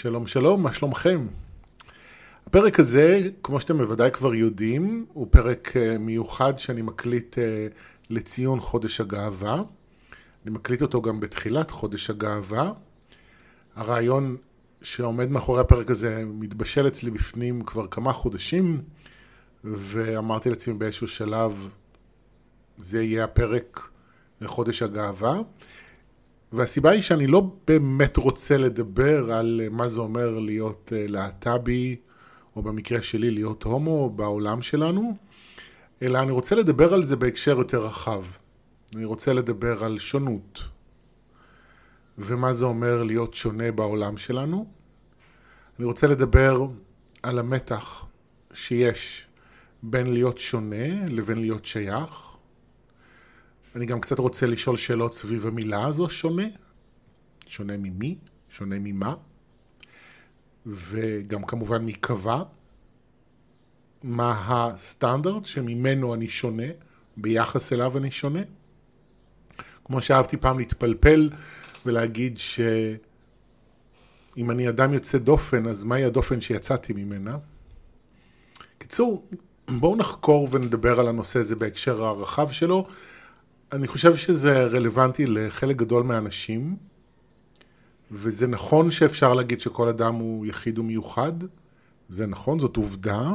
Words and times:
שלום 0.00 0.26
שלום, 0.26 0.62
מה 0.62 0.72
שלומכם? 0.72 1.26
הפרק 2.46 2.80
הזה, 2.80 3.20
כמו 3.42 3.60
שאתם 3.60 3.78
בוודאי 3.78 4.10
כבר 4.10 4.34
יודעים, 4.34 5.06
הוא 5.12 5.26
פרק 5.30 5.76
אה, 5.76 5.98
מיוחד 5.98 6.58
שאני 6.58 6.82
מקליט 6.82 7.38
אה, 7.38 7.66
לציון 8.10 8.60
חודש 8.60 9.00
הגאווה. 9.00 9.54
אני 10.44 10.54
מקליט 10.54 10.82
אותו 10.82 11.02
גם 11.02 11.20
בתחילת 11.20 11.70
חודש 11.70 12.10
הגאווה. 12.10 12.72
הרעיון 13.76 14.36
שעומד 14.82 15.30
מאחורי 15.30 15.60
הפרק 15.60 15.90
הזה 15.90 16.24
מתבשל 16.26 16.86
אצלי 16.86 17.10
בפנים 17.10 17.64
כבר 17.64 17.86
כמה 17.86 18.12
חודשים, 18.12 18.82
ואמרתי 19.64 20.50
לעצמי 20.50 20.74
באיזשהו 20.74 21.08
שלב, 21.08 21.68
זה 22.78 23.02
יהיה 23.02 23.24
הפרק 23.24 23.88
לחודש 24.40 24.82
הגאווה. 24.82 25.40
והסיבה 26.52 26.90
היא 26.90 27.02
שאני 27.02 27.26
לא 27.26 27.56
באמת 27.66 28.16
רוצה 28.16 28.56
לדבר 28.56 29.32
על 29.32 29.60
מה 29.70 29.88
זה 29.88 30.00
אומר 30.00 30.38
להיות 30.38 30.92
אה, 30.96 31.04
להט"בי, 31.08 31.96
או 32.56 32.62
במקרה 32.62 33.02
שלי 33.02 33.30
להיות 33.30 33.62
הומו 33.62 34.10
בעולם 34.10 34.62
שלנו, 34.62 35.16
אלא 36.02 36.18
אני 36.18 36.30
רוצה 36.30 36.54
לדבר 36.54 36.94
על 36.94 37.02
זה 37.02 37.16
בהקשר 37.16 37.58
יותר 37.58 37.84
רחב. 37.84 38.22
אני 38.94 39.04
רוצה 39.04 39.32
לדבר 39.32 39.84
על 39.84 39.98
שונות, 39.98 40.58
ומה 42.18 42.52
זה 42.52 42.64
אומר 42.64 43.02
להיות 43.02 43.34
שונה 43.34 43.72
בעולם 43.72 44.16
שלנו. 44.16 44.66
אני 45.78 45.86
רוצה 45.86 46.06
לדבר 46.06 46.66
על 47.22 47.38
המתח 47.38 48.06
שיש 48.54 49.26
בין 49.82 50.12
להיות 50.12 50.38
שונה 50.38 51.06
לבין 51.08 51.38
להיות 51.38 51.64
שייך. 51.64 52.27
אני 53.76 53.86
גם 53.86 54.00
קצת 54.00 54.18
רוצה 54.18 54.46
לשאול 54.46 54.76
שאלות 54.76 55.14
סביב 55.14 55.46
המילה 55.46 55.86
הזו, 55.86 56.10
שונה. 56.10 56.46
שונה 57.46 57.76
ממי? 57.76 58.18
שונה 58.48 58.76
ממה? 58.78 59.14
וגם 60.66 61.44
כמובן 61.44 61.84
מי 61.84 61.92
קבע? 61.92 62.42
מה 64.02 64.44
הסטנדרט 64.46 65.46
שממנו 65.46 66.14
אני 66.14 66.28
שונה, 66.28 66.66
ביחס 67.16 67.72
אליו 67.72 67.98
אני 67.98 68.10
שונה? 68.10 68.40
כמו 69.84 70.02
שאהבתי 70.02 70.36
פעם 70.36 70.58
להתפלפל 70.58 71.30
ולהגיד 71.86 72.38
שאם 72.38 72.70
אני 74.50 74.68
אדם 74.68 74.92
יוצא 74.94 75.18
דופן, 75.18 75.66
אז 75.68 75.84
מהי 75.84 76.04
הדופן 76.04 76.40
שיצאתי 76.40 76.92
ממנה? 76.92 77.38
קיצור, 78.78 79.28
בואו 79.68 79.96
נחקור 79.96 80.48
ונדבר 80.50 81.00
על 81.00 81.08
הנושא 81.08 81.38
הזה 81.38 81.56
בהקשר 81.56 82.04
הרחב 82.04 82.50
שלו. 82.50 82.86
אני 83.72 83.88
חושב 83.88 84.16
שזה 84.16 84.64
רלוונטי 84.66 85.26
לחלק 85.26 85.76
גדול 85.76 86.02
מהאנשים, 86.02 86.76
וזה 88.10 88.46
נכון 88.46 88.90
שאפשר 88.90 89.34
להגיד 89.34 89.60
שכל 89.60 89.88
אדם 89.88 90.14
הוא 90.14 90.46
יחיד 90.46 90.78
ומיוחד, 90.78 91.32
זה 92.08 92.26
נכון, 92.26 92.58
זאת 92.58 92.76
עובדה, 92.76 93.32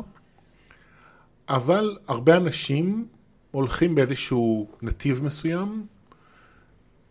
אבל 1.49 1.97
הרבה 2.07 2.37
אנשים 2.37 3.07
הולכים 3.51 3.95
באיזשהו 3.95 4.71
נתיב 4.81 5.23
מסוים, 5.23 5.87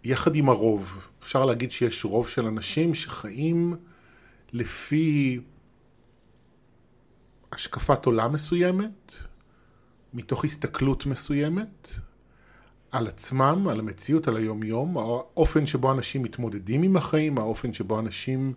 יחד 0.04 0.34
עם 0.34 0.48
הרוב. 0.48 1.08
אפשר 1.22 1.44
להגיד 1.44 1.72
שיש 1.72 2.04
רוב 2.04 2.28
של 2.28 2.46
אנשים 2.46 2.94
שחיים 2.94 3.76
לפי 4.52 5.40
השקפת 7.52 8.06
עולם 8.06 8.32
מסוימת, 8.32 9.12
מתוך 10.14 10.44
הסתכלות 10.44 11.06
מסוימת, 11.06 11.88
על 12.92 13.06
עצמם, 13.06 13.68
על 13.70 13.80
המציאות, 13.80 14.28
על 14.28 14.36
היומיום, 14.36 14.98
האופן 14.98 15.66
שבו 15.66 15.92
אנשים 15.92 16.22
מתמודדים 16.22 16.82
עם 16.82 16.96
החיים, 16.96 17.38
האופן 17.38 17.74
שבו 17.74 18.00
אנשים 18.00 18.54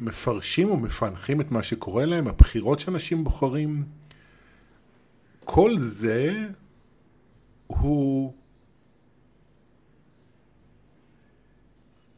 מפרשים 0.00 0.70
ומפענחים 0.70 1.40
את 1.40 1.50
מה 1.50 1.62
שקורה 1.62 2.04
להם, 2.04 2.28
הבחירות 2.28 2.80
שאנשים 2.80 3.24
בוחרים. 3.24 3.84
כל 5.44 5.78
זה 5.78 6.46
הוא... 7.66 8.34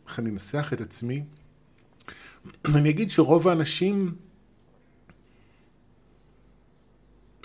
איך 0.08 0.18
אני 0.18 0.30
אנסח 0.30 0.72
את 0.72 0.80
עצמי? 0.80 1.24
אני 2.74 2.90
אגיד 2.90 3.10
שרוב 3.10 3.48
האנשים 3.48 4.14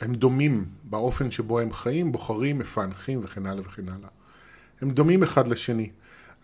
הם 0.02 0.14
דומים 0.14 0.66
באופן 0.84 1.32
שבו 1.32 1.60
הם 1.60 1.74
חיים, 1.74 2.12
בוחרים, 2.12 2.60
מפענחים 2.60 3.22
וכן 3.24 3.46
הלאה 3.46 3.64
וכן 3.66 3.90
הלאה. 3.90 4.10
הם 4.82 4.92
דומים 4.92 5.24
אחד 5.24 5.48
לשני. 5.48 5.90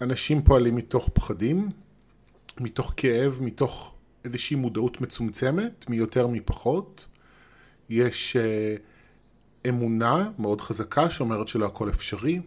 אנשים 0.01 0.41
פועלים 0.41 0.75
מתוך 0.75 1.09
פחדים, 1.13 1.69
מתוך 2.59 2.93
כאב, 2.97 3.39
מתוך 3.41 3.93
איזושהי 4.25 4.55
מודעות 4.55 5.01
מצומצמת, 5.01 5.89
מיותר 5.89 6.27
מפחות. 6.27 7.07
יש 7.89 8.38
uh, 8.38 9.69
אמונה 9.69 10.29
מאוד 10.39 10.61
חזקה 10.61 11.09
שאומרת 11.09 11.47
שלא 11.47 11.66
הכל 11.66 11.89
אפשרי, 11.89 12.41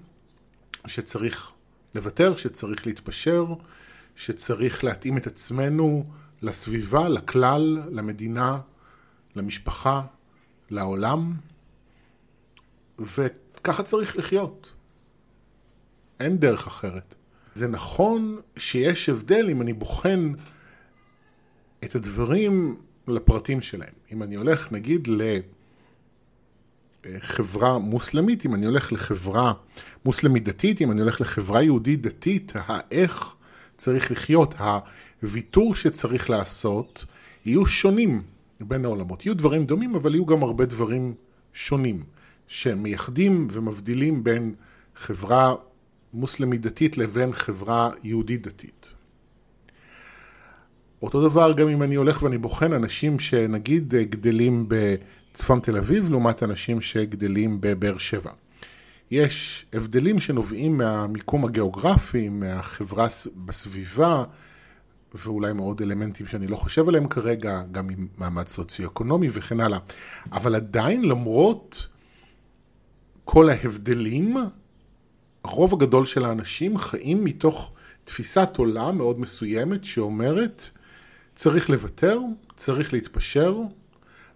שצריך 0.86 1.52
לוותר, 1.94 2.36
שצריך 2.36 2.86
להתפשר, 2.86 3.46
שצריך 4.16 4.84
להתאים 4.84 5.16
את 5.16 5.26
עצמנו 5.26 6.04
לסביבה, 6.42 7.08
לכלל, 7.08 7.82
למדינה, 7.90 8.60
למשפחה, 9.36 10.02
לעולם, 10.70 11.32
וככה 12.98 13.82
צריך 13.82 14.16
לחיות. 14.16 14.72
אין 16.20 16.38
דרך 16.38 16.66
אחרת. 16.66 17.14
זה 17.54 17.68
נכון 17.68 18.40
שיש 18.56 19.08
הבדל 19.08 19.48
אם 19.50 19.62
אני 19.62 19.72
בוחן 19.72 20.32
את 21.84 21.94
הדברים 21.94 22.76
לפרטים 23.08 23.62
שלהם. 23.62 23.92
אם 24.12 24.22
אני 24.22 24.34
הולך 24.34 24.72
נגיד 24.72 25.08
לחברה 27.04 27.78
מוסלמית, 27.78 28.46
אם 28.46 28.54
אני 28.54 28.66
הולך 28.66 28.92
לחברה 28.92 29.52
מוסלמית 30.04 30.44
דתית, 30.44 30.80
אם 30.80 30.90
אני 30.90 31.00
הולך 31.00 31.20
לחברה 31.20 31.62
יהודית 31.62 32.02
דתית, 32.02 32.52
האיך 32.56 33.34
צריך 33.76 34.10
לחיות, 34.10 34.54
הוויתור 35.22 35.74
שצריך 35.74 36.30
לעשות, 36.30 37.04
יהיו 37.44 37.66
שונים 37.66 38.22
בין 38.60 38.84
העולמות. 38.84 39.26
יהיו 39.26 39.36
דברים 39.36 39.66
דומים, 39.66 39.94
אבל 39.94 40.14
יהיו 40.14 40.26
גם 40.26 40.42
הרבה 40.42 40.66
דברים 40.66 41.14
שונים, 41.52 42.04
שמייחדים 42.46 43.48
ומבדילים 43.50 44.24
בין 44.24 44.54
חברה 44.96 45.54
מוסלמית 46.14 46.60
דתית 46.60 46.98
לבין 46.98 47.32
חברה 47.32 47.90
יהודית 48.02 48.46
דתית. 48.46 48.94
אותו 51.02 51.28
דבר 51.28 51.52
גם 51.52 51.68
אם 51.68 51.82
אני 51.82 51.94
הולך 51.94 52.22
ואני 52.22 52.38
בוחן 52.38 52.72
אנשים 52.72 53.18
שנגיד 53.18 53.94
גדלים 53.94 54.68
בצפון 54.68 55.60
תל 55.60 55.76
אביב 55.76 56.10
לעומת 56.10 56.42
אנשים 56.42 56.80
שגדלים 56.80 57.58
בבאר 57.60 57.98
שבע. 57.98 58.30
יש 59.10 59.66
הבדלים 59.72 60.20
שנובעים 60.20 60.78
מהמיקום 60.78 61.44
הגיאוגרפי, 61.44 62.28
מהחברה 62.28 63.06
בסביבה, 63.36 64.24
ואולי 65.14 65.52
מאוד 65.52 65.82
אלמנטים 65.82 66.26
שאני 66.26 66.46
לא 66.46 66.56
חושב 66.56 66.88
עליהם 66.88 67.08
כרגע, 67.08 67.62
גם 67.72 67.90
עם 67.90 68.08
מעמד 68.18 68.48
סוציו-אקונומי 68.48 69.28
וכן 69.32 69.60
הלאה. 69.60 69.78
אבל 70.32 70.54
עדיין, 70.54 71.04
למרות 71.04 71.88
כל 73.24 73.50
ההבדלים, 73.50 74.36
הרוב 75.44 75.74
הגדול 75.74 76.06
של 76.06 76.24
האנשים 76.24 76.78
חיים 76.78 77.24
מתוך 77.24 77.72
תפיסת 78.04 78.48
עולם 78.56 78.98
מאוד 78.98 79.20
מסוימת 79.20 79.84
שאומרת, 79.84 80.70
צריך 81.34 81.70
לוותר, 81.70 82.20
צריך 82.56 82.92
להתפשר, 82.92 83.56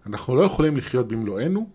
אנחנו 0.05 0.35
לא 0.35 0.41
יכולים 0.41 0.77
לחיות 0.77 1.07
במלואנו, 1.07 1.69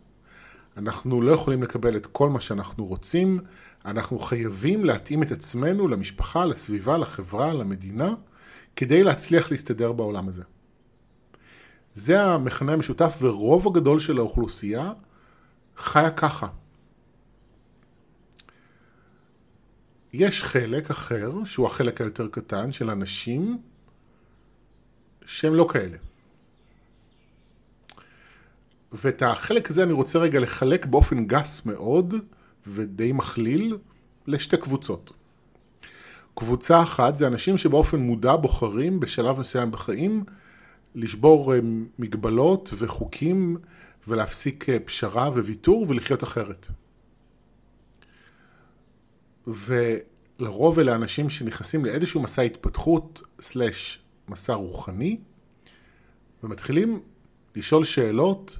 אנחנו 0.77 1.23
לא 1.23 1.33
יכולים 1.33 1.63
לקבל 1.63 1.97
את 1.97 2.07
כל 2.07 2.31
מה 2.31 2.41
שאנחנו 2.41 2.87
רוצים, 2.87 3.41
אנחנו 3.85 4.19
חייבים 4.19 4.85
להתאים 4.85 5.23
את 5.23 5.31
עצמנו 5.31 5.89
למשפחה, 5.89 6.45
לסביבה, 6.45 6.99
לחברה, 6.99 7.55
למדינה, 7.55 8.15
כדי 8.79 9.03
להצליח 9.03 9.51
להסתדר 9.51 9.93
בעולם 9.93 10.29
הזה. 10.29 10.43
זה 11.95 12.23
המכנה 12.23 12.73
המשותף 12.73 13.19
ורוב 13.21 13.67
הגדול 13.67 14.01
של 14.01 14.19
האוכלוסייה 14.19 14.93
חיה 15.77 16.11
ככה. 16.11 16.49
יש 20.13 20.43
חלק 20.43 20.91
אחר, 20.91 21.45
שהוא 21.45 21.67
החלק 21.67 22.01
היותר 22.01 22.29
קטן, 22.29 22.73
של 22.73 22.91
אנשים 22.91 23.63
שהם 25.27 25.55
לא 25.55 25.69
כאלה. 25.73 25.97
ואת 28.93 29.23
החלק 29.23 29.71
הזה 29.71 29.83
אני 29.83 29.93
רוצה 29.93 30.19
רגע 30.19 30.41
לחלק 30.41 30.87
באופן 30.87 31.27
גס 31.27 31.67
מאוד 31.67 32.15
ודי 32.67 33.13
מכליל 33.13 33.79
לשתי 34.27 34.57
קבוצות. 34.57 35.13
קבוצה 36.39 36.83
אחת 36.83 37.17
זה 37.17 37.27
אנשים 37.27 37.59
שבאופן 37.59 37.99
מודע 37.99 38.37
בוחרים 38.37 39.01
בשלב 39.01 39.41
מסוים 39.41 39.71
בחיים 39.71 40.25
לשבור 40.95 41.55
אה, 41.55 41.61
מגבלות 41.99 42.71
וחוקים 42.79 43.57
ולהפסיק 44.09 44.69
אה, 44.69 44.79
פשרה 44.79 45.29
וויתור 45.29 45.87
ולחיות 45.89 46.25
אחרת. 46.25 46.67
ולרוב 49.47 50.79
אלה 50.79 50.95
אנשים 50.95 51.31
שנכנסים 51.31 51.85
לאיזשהו 51.85 52.23
מסע 52.23 52.43
התפתחות 52.43 53.23
סלש 53.41 53.99
מסע 54.29 54.55
רוחני, 54.55 55.19
ומתחילים 56.43 57.01
לשאול 57.57 57.85
שאלות, 57.85 58.59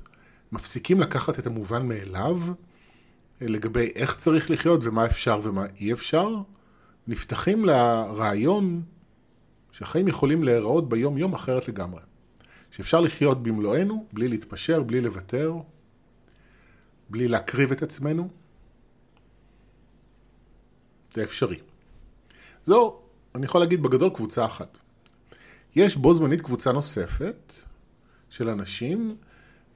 מפסיקים 0.53 1.01
לקחת 1.01 1.39
את 1.39 1.47
המובן 1.47 1.89
מאליו, 1.89 2.39
לגבי 3.41 3.91
איך 3.95 4.17
צריך 4.17 4.51
לחיות 4.51 4.81
ומה 4.83 5.07
אפשר 5.07 5.41
ומה 5.43 5.65
אי 5.81 5.93
אפשר, 5.93 6.29
נפתחים 7.09 7.65
לרעיון 7.65 8.83
שהחיים 9.73 10.09
יכולים 10.09 10.43
להיראות 10.43 10.89
ביום 10.89 11.19
יום 11.19 11.35
אחרת 11.35 11.69
לגמרי. 11.69 12.01
שאפשר 12.71 13.01
לחיות 13.01 13.43
במלואנו, 13.43 14.07
בלי 14.13 14.29
להתפשר, 14.29 14.83
בלי 14.83 15.01
לוותר, 15.01 15.55
בלי 17.11 17.29
להקריב 17.29 17.73
את 17.73 17.83
עצמנו. 17.83 18.29
זה 21.15 21.23
אפשרי. 21.23 21.61
זו, 22.65 23.01
אני 23.35 23.45
יכול 23.45 23.61
להגיד 23.61 23.83
בגדול, 23.83 24.11
קבוצה 24.15 24.45
אחת. 24.45 24.79
יש 25.77 25.97
בו 25.97 26.15
זמנית 26.15 26.41
קבוצה 26.41 26.73
נוספת 26.73 27.53
של 28.31 28.49
אנשים 28.49 29.17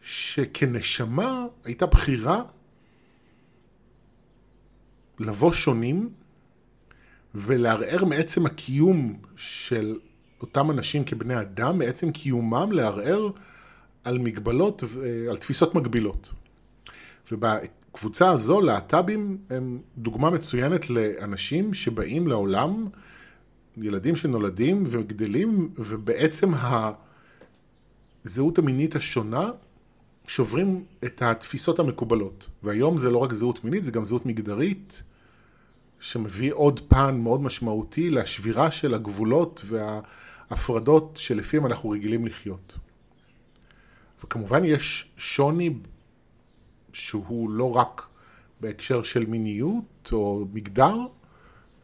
שכנשמה 0.03 1.47
הייתה 1.65 1.87
בחירה 1.87 2.43
לבוא 5.19 5.53
שונים 5.53 6.11
ולערער 7.35 8.05
מעצם 8.05 8.47
הקיום 8.47 9.17
של 9.37 9.99
אותם 10.41 10.71
אנשים 10.71 11.05
כבני 11.05 11.41
אדם, 11.41 11.79
מעצם 11.79 12.11
קיומם 12.11 12.73
לערער 12.73 13.31
על 14.05 14.19
מגבלות, 14.19 14.85
על 15.31 15.37
תפיסות 15.37 15.75
מגבילות. 15.75 16.31
ובקבוצה 17.33 18.31
הזו, 18.31 18.61
להט"בים 18.61 19.39
הם 19.51 19.79
דוגמה 19.99 20.31
מצוינת 20.31 20.91
לאנשים 20.91 21.75
שבאים 21.75 22.29
לעולם, 22.29 22.87
ילדים 23.77 24.17
שנולדים 24.17 24.85
וגדלים, 24.87 25.71
ובעצם 25.79 26.51
הזהות 28.25 28.59
המינית 28.59 28.97
השונה 28.97 29.51
שוברים 30.27 30.85
את 31.05 31.23
התפיסות 31.23 31.79
המקובלות. 31.79 32.49
והיום 32.63 32.99
זה 32.99 33.11
לא 33.11 33.19
רק 33.19 33.33
זהות 33.33 33.65
מינית, 33.65 33.85
זה 33.85 33.91
גם 33.91 34.05
זהות 34.05 34.27
מגדרית, 34.27 35.03
שמביא 36.03 36.53
עוד 36.53 36.81
פן 36.89 37.21
מאוד 37.21 37.43
משמעותי 37.43 38.11
לשבירה 38.11 38.71
של 38.71 38.95
הגבולות 38.95 39.63
וההפרדות 39.67 41.17
שלפיהם 41.17 41.67
אנחנו 41.67 41.91
רגילים 41.91 42.27
לחיות. 42.27 42.79
וכמובן 44.25 44.65
יש 44.65 45.11
שוני 45.17 45.75
שהוא 46.93 47.51
לא 47.51 47.77
רק 47.77 48.09
בהקשר 48.61 49.03
של 49.03 49.27
מיניות 49.27 50.09
או 50.13 50.47
מגדר, 50.53 50.97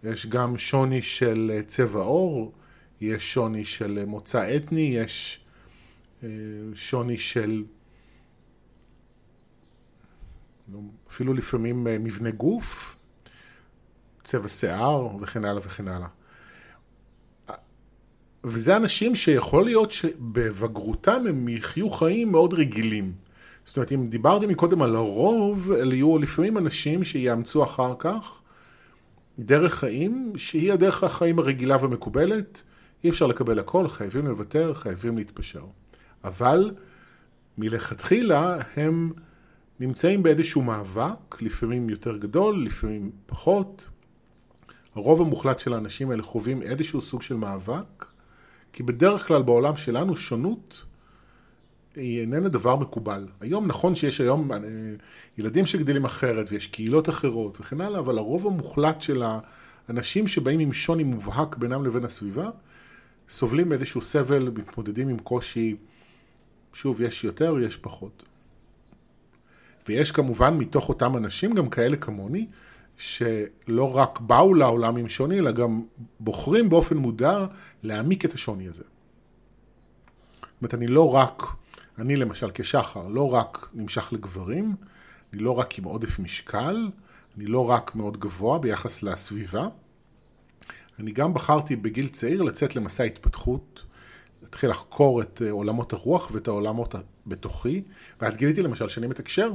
יש 0.05 0.27
גם 0.27 0.59
שוני 0.59 1.03
של 1.03 1.61
צבע 1.67 2.01
עור, 2.01 2.53
יש 3.01 3.33
שוני 3.35 3.65
של 3.65 4.05
מוצא 4.05 4.57
אתני, 4.57 4.81
יש 4.81 5.41
אה, 6.23 6.29
שוני 6.75 7.19
של 7.19 7.65
אפילו 11.11 11.35
לפעמים 11.35 11.87
אה, 11.87 11.99
מבנה 11.99 12.31
גוף, 12.31 12.98
צבע 14.29 14.49
שיער 14.49 15.09
וכן 15.21 15.45
הלאה 15.45 15.61
וכן 15.65 15.89
הלאה. 15.89 16.09
וזה 18.45 18.77
אנשים 18.77 19.15
שיכול 19.15 19.65
להיות 19.65 19.93
שבבגרותם 19.93 21.25
הם 21.29 21.49
יחיו 21.49 21.91
חיים 21.91 22.33
מאוד 22.33 22.55
רגילים. 22.55 23.13
זאת 23.65 23.77
אומרת, 23.77 23.93
אם 23.93 24.09
דיברתי 24.09 24.47
מקודם 24.47 24.83
על 24.83 24.97
הרוב, 24.97 25.73
אלה 25.73 25.95
יהיו 25.95 26.19
לפעמים 26.19 26.59
אנשים 26.59 27.05
שיאמצו 27.05 27.65
אחר 27.65 27.95
כך 27.99 28.41
דרך 29.39 29.75
חיים 29.75 30.33
שהיא 30.37 30.73
הדרך 30.73 31.05
החיים 31.05 31.39
הרגילה 31.39 31.85
ומקובלת. 31.85 32.63
אי 33.05 33.11
אפשר 33.11 33.27
לקבל 33.27 33.59
הכל, 33.59 33.89
חייבים 33.89 34.27
לוותר, 34.27 34.75
חייבים 34.75 35.19
להתפשר. 35.19 35.65
אבל 36.25 36.71
מלכתחילה 37.59 38.59
הם 38.77 39.13
נמצאים 39.81 40.23
באיזשהו 40.23 40.63
מאבק, 40.63 41.43
לפעמים 41.43 41.91
יותר 41.91 42.17
גדול, 42.17 42.65
לפעמים 42.65 43.11
פחות. 43.27 43.89
הרוב 44.99 45.21
המוחלט 45.21 45.61
של 45.61 45.75
האנשים 45.75 46.11
האלה 46.11 46.23
חווים 46.23 46.63
איזשהו 46.63 47.01
סוג 47.01 47.23
של 47.23 47.35
מאבק, 47.35 48.05
כי 48.73 48.83
בדרך 48.83 49.27
כלל 49.27 49.43
בעולם 49.43 49.77
שלנו 49.77 50.17
שונות 50.17 50.85
היא 51.97 52.21
איננה 52.21 52.49
דבר 52.49 52.77
מקובל. 52.77 53.27
היום 53.41 53.67
נכון 53.67 53.95
שיש 53.95 54.21
היום 54.21 54.53
אה, 54.53 54.59
ילדים 55.39 55.67
שגדלים 55.67 56.05
אחרת 56.05 56.47
ויש 56.51 56.67
קהילות 56.67 57.09
אחרות 57.09 57.61
וכן 57.61 57.81
הלאה, 57.81 57.99
אבל 57.99 58.19
הרוב 58.19 58.47
המוחלט 58.47 59.03
של 59.03 59.23
האנשים 59.89 60.27
שבאים 60.27 60.61
עם 60.61 60.73
שוני 60.73 61.05
מובהק 61.05 61.57
בינם 61.57 61.85
לבין 61.85 62.05
הסביבה, 62.05 62.51
סובלים 63.29 63.69
מאיזשהו 63.69 64.01
סבל, 64.01 64.51
מתמודדים 64.55 65.09
עם 65.09 65.19
קושי, 65.19 65.77
שוב, 66.73 67.01
יש 67.01 67.25
יותר, 67.25 67.57
יש 67.67 67.77
פחות. 67.77 68.23
ויש 69.89 70.13
כמובן 70.13 70.55
מתוך 70.55 70.89
אותם 70.89 71.17
אנשים 71.17 71.55
גם 71.55 71.69
כאלה 71.69 71.97
כמוני, 71.97 72.47
שלא 72.99 73.97
רק 73.97 74.21
באו 74.21 74.55
לעולם 74.55 74.97
עם 74.97 75.09
שוני, 75.09 75.39
אלא 75.39 75.51
גם 75.51 75.83
בוחרים 76.21 76.69
באופן 76.69 76.97
מודע 76.97 77.47
להעמיק 77.83 78.25
את 78.25 78.35
השוני 78.35 78.69
הזה. 78.69 78.83
זאת 78.83 80.63
אומרת, 80.63 80.75
אני 80.75 80.87
לא 80.87 81.15
רק, 81.15 81.43
אני 81.99 82.17
למשל 82.17 82.51
כשחר, 82.55 83.09
לא 83.09 83.35
רק 83.35 83.69
נמשך 83.75 84.13
לגברים, 84.13 84.75
אני 85.33 85.43
לא 85.43 85.59
רק 85.59 85.79
עם 85.79 85.85
עודף 85.85 86.19
משקל, 86.19 86.91
אני 87.37 87.47
לא 87.47 87.71
רק 87.71 87.95
מאוד 87.95 88.17
גבוה 88.17 88.59
ביחס 88.59 89.03
לסביבה, 89.03 89.69
אני 90.99 91.13
גם 91.13 91.35
בחרתי 91.35 91.77
בגיל 91.77 92.09
צעיר 92.09 92.43
לצאת 92.43 92.77
למסע 92.77 93.05
התפתחות, 93.05 93.83
להתחיל 94.43 94.71
לחקור 94.71 95.23
את 95.23 95.43
אה, 95.45 95.51
עולמות 95.51 95.93
הרוח 95.93 96.31
ואת 96.33 96.49
העולמות 96.49 96.95
בתוכי, 97.27 97.83
ואז 98.21 98.37
גיליתי 98.37 98.63
למשל 98.63 98.89
שאני 98.89 99.07
מתקשר. 99.07 99.53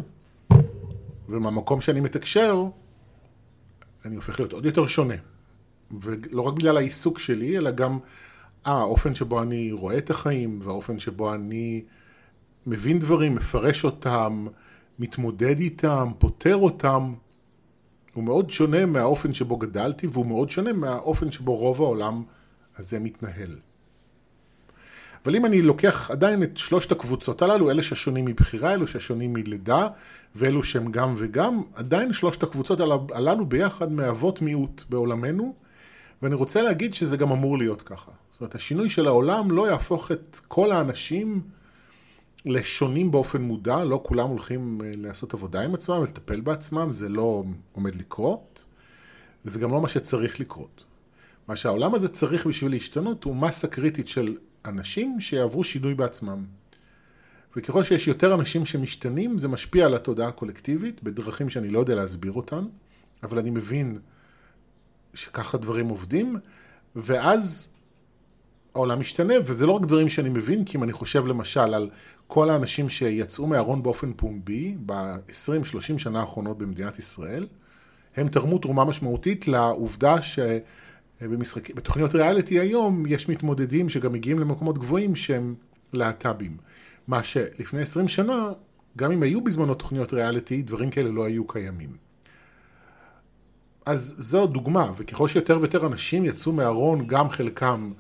ומהמקום 1.29 1.81
שאני 1.81 1.99
מתקשר, 1.99 2.63
אני 4.05 4.15
הופך 4.15 4.39
להיות 4.39 4.53
עוד 4.53 4.65
יותר 4.65 4.87
שונה. 4.87 5.15
ולא 6.01 6.41
רק 6.41 6.53
בגלל 6.53 6.77
העיסוק 6.77 7.19
שלי, 7.19 7.57
אלא 7.57 7.71
גם 7.71 7.99
אה, 8.67 8.71
האופן 8.71 9.15
שבו 9.15 9.41
אני 9.41 9.71
רואה 9.71 9.97
את 9.97 10.09
החיים, 10.09 10.59
והאופן 10.63 10.99
שבו 10.99 11.33
אני 11.33 11.83
מבין 12.67 12.99
דברים, 12.99 13.35
מפרש 13.35 13.83
אותם, 13.83 14.47
מתמודד 14.99 15.59
איתם, 15.59 16.11
פותר 16.17 16.55
אותם, 16.55 17.13
הוא 18.13 18.23
מאוד 18.23 18.49
שונה 18.49 18.85
מהאופן 18.85 19.33
שבו 19.33 19.57
גדלתי, 19.57 20.07
והוא 20.07 20.25
מאוד 20.25 20.49
שונה 20.49 20.73
מהאופן 20.73 21.31
שבו 21.31 21.55
רוב 21.55 21.81
העולם 21.81 22.23
הזה 22.77 22.99
מתנהל. 22.99 23.59
אבל 25.25 25.35
אם 25.35 25.45
אני 25.45 25.61
לוקח 25.61 26.11
עדיין 26.11 26.43
את 26.43 26.57
שלושת 26.57 26.91
הקבוצות 26.91 27.41
הללו, 27.41 27.71
אלה 27.71 27.83
ששונים 27.83 28.25
מבחירה, 28.25 28.73
אלו 28.73 28.87
ששונים 28.87 29.33
מלידה, 29.33 29.87
ואלו 30.35 30.63
שהם 30.63 30.91
גם 30.91 31.13
וגם, 31.17 31.61
עדיין 31.75 32.13
שלושת 32.13 32.43
הקבוצות 32.43 32.79
הללו 33.13 33.45
ביחד 33.45 33.91
מהוות 33.91 34.41
מיעוט 34.41 34.83
בעולמנו, 34.89 35.55
ואני 36.21 36.35
רוצה 36.35 36.61
להגיד 36.61 36.93
שזה 36.93 37.17
גם 37.17 37.31
אמור 37.31 37.57
להיות 37.57 37.81
ככה. 37.81 38.11
זאת 38.31 38.41
אומרת, 38.41 38.55
השינוי 38.55 38.89
של 38.89 39.07
העולם 39.07 39.51
לא 39.51 39.67
יהפוך 39.67 40.11
את 40.11 40.39
כל 40.47 40.71
האנשים 40.71 41.41
לשונים 42.45 43.11
באופן 43.11 43.41
מודע, 43.41 43.83
לא 43.83 44.01
כולם 44.03 44.27
הולכים 44.27 44.81
אה, 44.83 44.91
לעשות 44.97 45.33
עבודה 45.33 45.61
עם 45.61 45.73
עצמם, 45.73 46.03
לטפל 46.03 46.41
בעצמם, 46.41 46.91
זה 46.91 47.09
לא 47.09 47.43
עומד 47.71 47.95
לקרות, 47.95 48.63
וזה 49.45 49.59
גם 49.59 49.71
לא 49.71 49.81
מה 49.81 49.89
שצריך 49.89 50.39
לקרות. 50.39 50.83
מה 51.47 51.55
שהעולם 51.55 51.95
הזה 51.95 52.07
צריך 52.07 52.47
בשביל 52.47 52.71
להשתנות 52.71 53.23
הוא 53.23 53.35
מסה 53.35 53.67
קריטית 53.67 54.07
של 54.07 54.37
אנשים 54.65 55.21
שיעברו 55.21 55.63
שינוי 55.63 55.93
בעצמם. 55.93 56.45
וככל 57.55 57.83
שיש 57.83 58.07
יותר 58.07 58.33
אנשים 58.33 58.65
שמשתנים, 58.65 59.39
זה 59.39 59.47
משפיע 59.47 59.85
על 59.85 59.93
התודעה 59.93 60.27
הקולקטיבית 60.27 61.03
בדרכים 61.03 61.49
שאני 61.49 61.69
לא 61.69 61.79
יודע 61.79 61.95
להסביר 61.95 62.31
אותן, 62.31 62.65
אבל 63.23 63.39
אני 63.39 63.49
מבין 63.49 63.97
שככה 65.13 65.57
דברים 65.57 65.89
עובדים, 65.89 66.37
ואז 66.95 67.69
העולם 68.75 68.99
משתנה, 68.99 69.33
וזה 69.45 69.65
לא 69.65 69.71
רק 69.71 69.81
דברים 69.81 70.09
שאני 70.09 70.29
מבין, 70.29 70.65
כי 70.65 70.77
אם 70.77 70.83
אני 70.83 70.93
חושב 70.93 71.25
למשל 71.25 71.73
על 71.73 71.89
כל 72.27 72.49
האנשים 72.49 72.89
שיצאו 72.89 73.47
מהארון 73.47 73.83
באופן 73.83 74.13
פומבי 74.13 74.75
ב-20-30 74.85 75.97
שנה 75.97 76.19
האחרונות 76.19 76.57
במדינת 76.57 76.99
ישראל, 76.99 77.47
הם 78.15 78.27
תרמו 78.27 78.57
תרומה 78.57 78.85
משמעותית 78.85 79.47
לעובדה 79.47 80.21
ש... 80.21 80.39
במשחק... 81.27 81.75
בתוכניות 81.75 82.15
ריאליטי 82.15 82.59
היום 82.59 83.05
יש 83.07 83.29
מתמודדים 83.29 83.89
שגם 83.89 84.13
מגיעים 84.13 84.39
למקומות 84.39 84.77
גבוהים 84.77 85.15
שהם 85.15 85.55
להט"בים. 85.93 86.57
מה 87.07 87.23
שלפני 87.23 87.81
20 87.81 88.07
שנה, 88.07 88.51
גם 88.97 89.11
אם 89.11 89.23
היו 89.23 89.41
בזמנו 89.41 89.73
תוכניות 89.73 90.13
ריאליטי, 90.13 90.61
דברים 90.61 90.89
כאלה 90.89 91.09
לא 91.09 91.25
היו 91.25 91.47
קיימים. 91.47 91.97
אז 93.85 94.15
זו 94.17 94.47
דוגמה, 94.47 94.91
וככל 94.97 95.27
שיותר 95.27 95.57
ויותר 95.59 95.87
אנשים 95.87 96.25
יצאו 96.25 96.51
מהארון, 96.51 97.07
גם 97.07 97.29
חלקם 97.29 97.91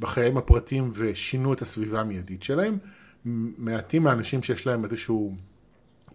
בחייהם 0.00 0.36
הפרטיים 0.36 0.90
ושינו 0.94 1.52
את 1.52 1.62
הסביבה 1.62 2.00
המיידית 2.00 2.42
שלהם, 2.42 2.78
מעטים 3.24 4.02
מהאנשים 4.02 4.42
שיש 4.42 4.66
להם 4.66 4.84
איזשהו 4.84 5.36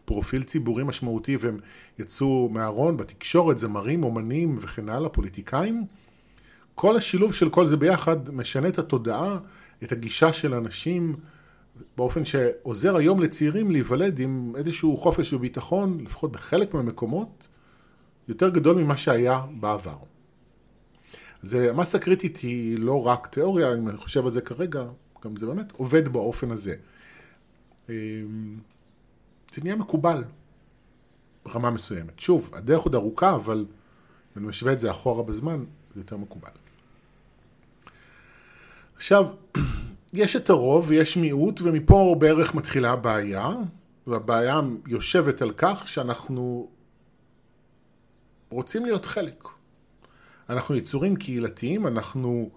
פרופיל 0.06 0.44
ציבורי 0.44 0.84
משמעותי 0.84 1.38
והם 1.40 1.58
יצאו 2.00 2.50
מהארון 2.50 2.98
בתקשורת, 2.98 3.58
זמרים, 3.58 4.04
אומנים 4.04 4.58
וכן 4.62 4.90
הלאה, 4.90 5.10
פוליטיקאים, 5.10 5.86
כל 6.80 6.98
השילוב 6.98 7.34
של 7.34 7.50
כל 7.50 7.68
זה 7.68 7.78
ביחד 7.78 8.30
משנה 8.30 8.68
את 8.68 8.80
התודעה 8.80 9.38
את 9.84 9.92
הגישה 9.92 10.34
של 10.34 10.54
אנשים 10.54 11.16
באופן 11.98 12.26
שעוזר 12.26 12.98
היום 12.98 13.20
לצעירים 13.20 13.72
להיוולד 13.72 14.20
עם 14.20 14.54
איזשהו 14.56 14.98
חופש 14.98 15.34
וביטחון, 15.34 16.00
לפחות 16.04 16.32
בחלק 16.32 16.74
מהמקומות, 16.74 17.48
יותר 18.28 18.50
גדול 18.50 18.84
ממה 18.84 18.98
שהיה 18.98 19.42
בעבר. 19.60 19.98
אז 21.44 21.54
המסה 21.54 22.00
קריטית 22.00 22.38
היא 22.38 22.80
לא 22.80 23.08
רק 23.08 23.28
תיאוריה, 23.28 23.74
אם 23.78 23.90
אני 23.90 23.98
חושב 23.98 24.24
על 24.24 24.30
זה 24.30 24.42
כרגע, 24.42 24.84
גם 25.24 25.36
זה 25.36 25.46
באמת 25.46 25.72
עובד 25.72 26.08
באופן 26.08 26.52
הזה. 26.52 26.76
אמ, 27.90 27.94
זה 29.54 29.62
נהיה 29.64 29.76
מקובל 29.76 30.24
ברמה 31.46 31.70
מסוימת. 31.70 32.20
שוב, 32.20 32.50
הדרך 32.54 32.82
עוד 32.82 32.96
ארוכה, 32.96 33.36
אבל 33.36 33.66
אם 33.68 34.42
אני 34.42 34.48
משווה 34.48 34.74
את 34.74 34.80
זה 34.80 34.92
אחורה 34.92 35.24
בזמן, 35.24 35.64
זה 35.96 36.00
יותר 36.00 36.18
מקובל. 36.18 36.67
עכשיו, 38.98 39.26
יש 40.14 40.36
את 40.36 40.50
הרוב 40.50 40.86
ויש 40.88 41.18
מיעוט, 41.18 41.62
ומפה 41.62 42.16
בערך 42.20 42.56
מתחילה 42.56 42.92
הבעיה, 42.92 43.50
והבעיה 44.08 44.62
יושבת 44.88 45.42
על 45.42 45.52
כך 45.58 45.88
שאנחנו 45.88 46.70
רוצים 48.50 48.86
להיות 48.86 49.06
חלק. 49.06 49.44
אנחנו 50.50 50.76
יצורים 50.76 51.16
קהילתיים, 51.16 51.88
אנחנו 51.88 52.50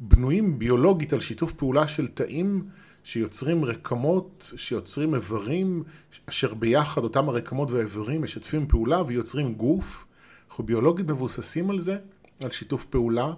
בנויים 0.00 0.58
ביולוגית 0.58 1.12
על 1.12 1.20
שיתוף 1.20 1.52
פעולה 1.52 1.88
של 1.88 2.08
תאים 2.08 2.68
שיוצרים 3.04 3.64
רקמות, 3.64 4.52
שיוצרים 4.56 5.14
איברים, 5.14 5.82
אשר 6.26 6.54
ביחד 6.54 7.02
אותם 7.04 7.28
הרקמות 7.28 7.70
והאיברים 7.70 8.22
משתפים 8.22 8.66
פעולה 8.68 9.02
ויוצרים 9.06 9.54
גוף. 9.54 10.06
אנחנו 10.48 10.64
ביולוגית 10.64 11.06
מבוססים 11.06 11.70
על 11.70 11.80
זה, 11.80 11.98
על 12.42 12.50
שיתוף 12.50 12.84
פעולה. 12.84 13.32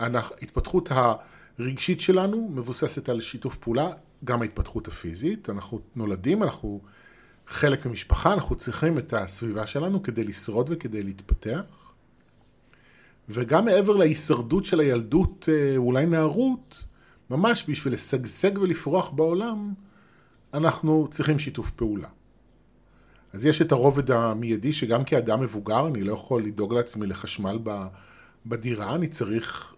ההתפתחות 0.00 0.88
הרגשית 1.60 2.00
שלנו 2.00 2.48
מבוססת 2.54 3.08
על 3.08 3.20
שיתוף 3.20 3.56
פעולה, 3.56 3.90
גם 4.24 4.42
ההתפתחות 4.42 4.88
הפיזית. 4.88 5.50
אנחנו 5.50 5.80
נולדים, 5.96 6.42
אנחנו 6.42 6.80
חלק 7.46 7.86
ממשפחה, 7.86 8.32
אנחנו 8.32 8.56
צריכים 8.56 8.98
את 8.98 9.12
הסביבה 9.12 9.66
שלנו 9.66 10.02
כדי 10.02 10.24
לשרוד 10.24 10.68
וכדי 10.72 11.02
להתפתח. 11.02 11.62
וגם 13.28 13.64
מעבר 13.64 13.96
להישרדות 13.96 14.64
של 14.64 14.80
הילדות, 14.80 15.48
אה, 15.52 15.76
אולי 15.76 16.06
נערות, 16.06 16.84
ממש 17.30 17.64
בשביל 17.68 17.94
לשגשג 17.94 18.58
ולפרוח 18.58 19.10
בעולם, 19.10 19.74
אנחנו 20.54 21.08
צריכים 21.10 21.38
שיתוף 21.38 21.70
פעולה. 21.70 22.08
אז 23.32 23.44
יש 23.44 23.62
את 23.62 23.72
הרובד 23.72 24.10
המיידי 24.10 24.72
שגם 24.72 25.04
כאדם 25.04 25.40
מבוגר 25.40 25.86
אני 25.86 26.02
לא 26.02 26.12
יכול 26.12 26.42
לדאוג 26.44 26.74
לעצמי 26.74 27.06
לחשמל 27.06 27.58
בדירה, 28.46 28.94
אני 28.94 29.08
צריך 29.08 29.74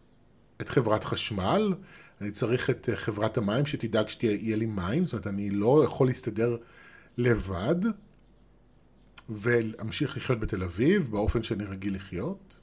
את 0.63 0.69
חברת 0.69 1.05
חשמל, 1.05 1.75
אני 2.21 2.31
צריך 2.31 2.71
את 2.71 2.89
אה, 2.89 2.97
חברת 2.97 3.39
המים 3.39 3.67
שתדאג 3.67 4.09
שיהיה 4.09 4.57
לי 4.57 4.67
מים, 4.67 5.05
זאת 5.05 5.13
אומרת 5.13 5.27
אני 5.27 5.51
לא 5.51 5.83
יכול 5.85 6.07
להסתדר 6.07 6.57
לבד 7.17 7.77
ולהמשיך 9.29 10.17
לחיות 10.17 10.41
בתל 10.41 10.63
אביב 10.63 11.11
באופן 11.11 11.43
שאני 11.43 11.65
רגיל 11.65 11.95
לחיות. 11.95 12.55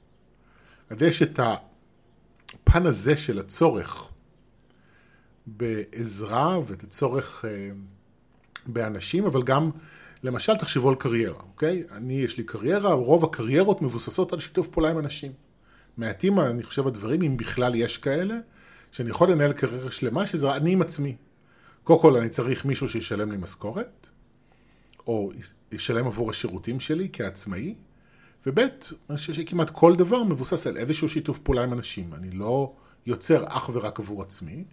אז 0.90 1.02
יש 1.02 1.22
את 1.22 1.40
הפן 1.42 2.86
הזה 2.86 3.16
של 3.16 3.38
הצורך 3.38 4.10
בעזרה 5.46 6.58
ואת 6.66 6.82
הצורך 6.82 7.44
אה, 7.44 7.70
באנשים, 8.66 9.24
אבל 9.24 9.42
גם, 9.42 9.70
למשל, 10.22 10.56
תחשבו 10.56 10.88
על 10.88 10.94
קריירה, 10.94 11.40
אוקיי? 11.40 11.84
אני, 11.90 12.14
יש 12.14 12.38
לי 12.38 12.44
קריירה, 12.44 12.92
רוב 12.92 13.24
הקריירות 13.24 13.82
מבוססות 13.82 14.32
על 14.32 14.40
שיתוף 14.40 14.68
פעולה 14.68 14.90
עם 14.90 14.98
אנשים. 14.98 15.32
מעטים, 16.00 16.40
אני 16.40 16.62
חושב, 16.62 16.86
הדברים, 16.86 17.22
אם 17.22 17.36
בכלל 17.36 17.74
יש 17.74 17.98
כאלה, 17.98 18.34
שאני 18.92 19.10
יכול 19.10 19.30
לנהל 19.30 19.52
קריירה 19.52 19.90
שלמה, 19.90 20.26
שזה 20.26 20.56
אני 20.56 20.72
עם 20.72 20.82
עצמי. 20.82 21.16
קודם 21.84 22.00
כל, 22.00 22.16
אני 22.16 22.28
צריך 22.28 22.64
מישהו 22.64 22.88
שישלם 22.88 23.32
לי 23.32 23.36
משכורת, 23.36 24.08
או 25.06 25.30
ישלם 25.72 26.06
עבור 26.06 26.30
השירותים 26.30 26.80
שלי 26.80 27.08
כעצמאי, 27.12 27.74
וב', 28.46 28.58
אני 28.58 29.16
חושב 29.16 29.32
שכמעט 29.32 29.70
כל 29.70 29.96
דבר 29.96 30.22
מבוסס 30.22 30.66
על 30.66 30.76
איזשהו 30.76 31.08
שיתוף 31.08 31.38
פעולה 31.38 31.62
עם 31.62 31.72
אנשים. 31.72 32.14
אני 32.14 32.30
לא 32.30 32.72
יוצר 33.06 33.44
אך 33.48 33.70
ורק 33.72 34.00
עבור 34.00 34.22
עצמי. 34.22 34.64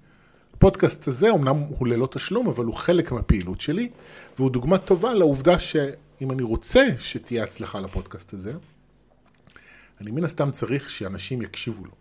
הפודקאסט 0.54 1.08
הזה 1.08 1.30
אומנם 1.30 1.58
הוא 1.58 1.88
ללא 1.88 2.08
תשלום, 2.12 2.48
אבל 2.48 2.66
הוא 2.66 2.76
חלק 2.76 3.12
מהפעילות 3.12 3.62
שלי, 3.62 3.90
והוא 4.38 4.52
דוגמה 4.52 4.78
טובה 4.78 5.14
לעובדה 5.14 5.60
שאם 5.60 6.32
אני 6.32 6.44
רוצה 6.44 6.86
שתהיה 7.00 7.44
הצלחה 7.44 7.80
לפודקאסט 7.80 8.34
הזה, 8.34 8.54
אני 10.02 10.12
מן 10.12 10.24
הסתם 10.24 10.52
צריך 10.52 10.90
שאנשים 10.90 11.42
יקשיבו 11.42 11.86
לו. 11.86 11.92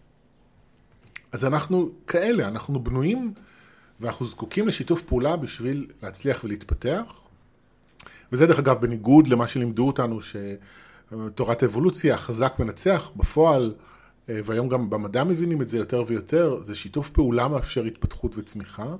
אז 1.33 1.45
אנחנו 1.45 1.91
כאלה, 2.07 2.49
אנחנו 2.49 2.85
בנויים 2.85 3.35
ואנחנו 4.01 4.27
זקוקים 4.27 4.69
לשיתוף 4.69 5.03
פעולה 5.03 5.37
בשביל 5.37 5.87
להצליח 6.03 6.45
ולהתפתח. 6.45 7.21
וזה 8.33 8.47
דרך 8.47 8.59
אגב 8.59 8.81
בניגוד 8.81 9.29
למה 9.29 9.49
שלימדו 9.49 9.87
אותנו 9.87 10.19
שתורת 10.23 11.63
האבולוציה, 11.63 12.15
החזק 12.15 12.55
מנצח, 12.59 13.11
בפועל 13.17 13.75
אה, 14.29 14.41
והיום 14.45 14.69
גם 14.69 14.91
במדע 14.91 15.25
מבינים 15.25 15.63
את 15.63 15.69
זה 15.69 15.79
יותר 15.79 16.05
ויותר, 16.07 16.59
זה 16.63 16.75
שיתוף 16.75 17.11
פעולה 17.11 17.49
מאפשר 17.49 17.85
התפתחות 17.85 18.37
וצמיחה, 18.37 18.97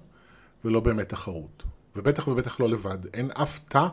ולא 0.65 0.81
באמת 0.81 1.09
תחרות. 1.09 1.63
ובטח 1.97 2.29
ובטח 2.29 2.61
לא 2.61 2.69
לבד. 2.69 2.99
אין 3.15 3.31
אף 3.31 3.59
תא 3.69 3.87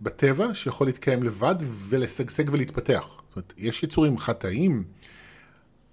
בטבע 0.00 0.54
שיכול 0.54 0.86
להתקיים 0.86 1.22
לבד 1.22 1.54
ולשגשג 1.60 2.44
ולהתפתח. 2.52 3.23
אומרת, 3.36 3.52
יש 3.56 3.82
יצורים 3.82 4.18
חטאים, 4.18 4.84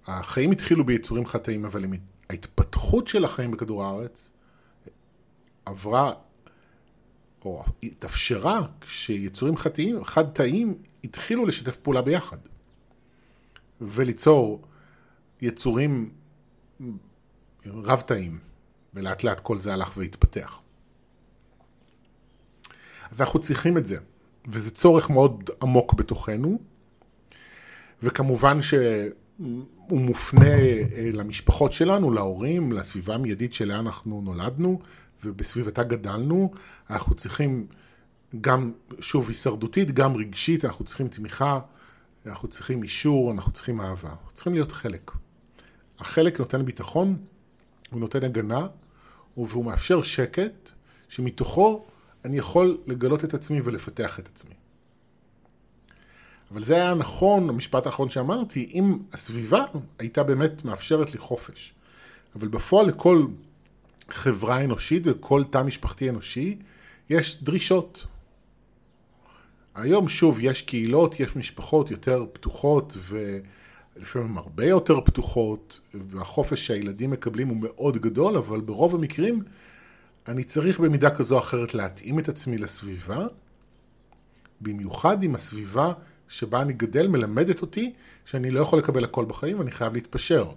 החיים 0.06 0.50
התחילו 0.50 0.84
ביצורים 0.84 1.26
חטאים, 1.26 1.64
אבל 1.64 1.84
ההתפתחות 2.30 3.08
של 3.08 3.24
החיים 3.24 3.50
בכדור 3.50 3.84
הארץ 3.84 4.30
עברה, 5.64 6.12
או 7.44 7.64
התאפשרה, 7.82 8.66
כשיצורים 8.80 9.56
חטאים, 9.56 10.04
חד-תאים 10.04 10.74
התחילו 11.04 11.46
לשתף 11.46 11.76
פעולה 11.76 12.02
ביחד. 12.02 12.38
וליצור 13.80 14.62
יצורים 15.40 16.10
רב-תאים, 17.66 18.38
ולאט 18.94 19.24
לאט 19.24 19.40
כל 19.40 19.58
זה 19.58 19.72
הלך 19.72 19.92
והתפתח. 19.96 20.60
אז 23.10 23.20
אנחנו 23.20 23.40
צריכים 23.40 23.78
את 23.78 23.86
זה, 23.86 23.96
וזה 24.48 24.70
צורך 24.70 25.10
מאוד 25.10 25.50
עמוק 25.62 25.94
בתוכנו, 25.94 26.58
וכמובן 28.02 28.62
שהוא 28.62 29.10
מופנה 29.90 30.54
אה, 30.54 31.10
למשפחות 31.12 31.72
שלנו, 31.72 32.10
להורים, 32.10 32.72
לסביבה 32.72 33.14
המיידית 33.14 33.52
שלה 33.52 33.78
אנחנו 33.78 34.20
נולדנו, 34.24 34.80
ובסביבתה 35.24 35.82
גדלנו. 35.82 36.52
אנחנו 36.90 37.14
צריכים 37.14 37.66
גם, 38.40 38.72
שוב, 39.00 39.28
הישרדותית, 39.28 39.90
גם 39.90 40.16
רגשית, 40.16 40.64
אנחנו 40.64 40.84
צריכים 40.84 41.08
תמיכה 41.08 41.60
אנחנו 42.26 42.48
צריכים 42.48 42.82
אישור, 42.82 43.32
אנחנו 43.32 43.52
צריכים 43.52 43.80
אהבה, 43.80 44.08
אנחנו 44.08 44.30
צריכים 44.32 44.54
להיות 44.54 44.72
חלק. 44.72 45.10
החלק 45.98 46.40
נותן 46.40 46.64
ביטחון, 46.64 47.16
הוא 47.90 48.00
נותן 48.00 48.24
הגנה, 48.24 48.66
והוא 49.36 49.64
מאפשר 49.64 50.02
שקט, 50.02 50.70
שמתוכו 51.08 51.86
אני 52.24 52.38
יכול 52.38 52.78
לגלות 52.86 53.24
את 53.24 53.34
עצמי 53.34 53.60
ולפתח 53.60 54.18
את 54.18 54.28
עצמי. 54.28 54.54
אבל 56.52 56.64
זה 56.64 56.74
היה 56.74 56.94
נכון, 56.94 57.48
המשפט 57.48 57.86
האחרון 57.86 58.10
שאמרתי, 58.10 58.70
אם 58.74 58.98
הסביבה 59.12 59.64
הייתה 59.98 60.22
באמת 60.22 60.64
מאפשרת 60.64 61.12
לי 61.12 61.18
חופש. 61.18 61.74
אבל 62.34 62.48
בפועל 62.48 62.86
לכל 62.86 63.26
חברה 64.10 64.64
אנושית 64.64 65.02
וכל 65.06 65.44
תא 65.44 65.62
משפחתי 65.62 66.10
אנושי 66.10 66.58
יש 67.10 67.42
דרישות. 67.42 68.06
היום 69.74 70.08
שוב 70.08 70.38
יש 70.40 70.62
קהילות, 70.62 71.20
יש 71.20 71.36
משפחות 71.36 71.90
יותר 71.90 72.24
פתוחות 72.32 72.96
ולפעמים 73.96 74.38
הרבה 74.38 74.66
יותר 74.66 75.00
פתוחות 75.00 75.80
והחופש 75.94 76.66
שהילדים 76.66 77.10
מקבלים 77.10 77.48
הוא 77.48 77.56
מאוד 77.60 77.98
גדול 77.98 78.36
אבל 78.36 78.60
ברוב 78.60 78.94
המקרים 78.94 79.42
אני 80.28 80.44
צריך 80.44 80.80
במידה 80.80 81.10
כזו 81.10 81.34
או 81.34 81.40
אחרת 81.40 81.74
להתאים 81.74 82.18
את 82.18 82.28
עצמי 82.28 82.58
לסביבה 82.58 83.26
במיוחד 84.60 85.22
אם 85.22 85.34
הסביבה 85.34 85.92
שבה 86.32 86.62
אני 86.62 86.72
גדל 86.72 87.08
מלמדת 87.08 87.62
אותי 87.62 87.92
שאני 88.24 88.50
לא 88.50 88.60
יכול 88.60 88.78
לקבל 88.78 89.04
הכל 89.04 89.24
בחיים 89.24 89.58
ואני 89.58 89.70
חייב 89.70 89.94
להתפשר. 89.94 90.50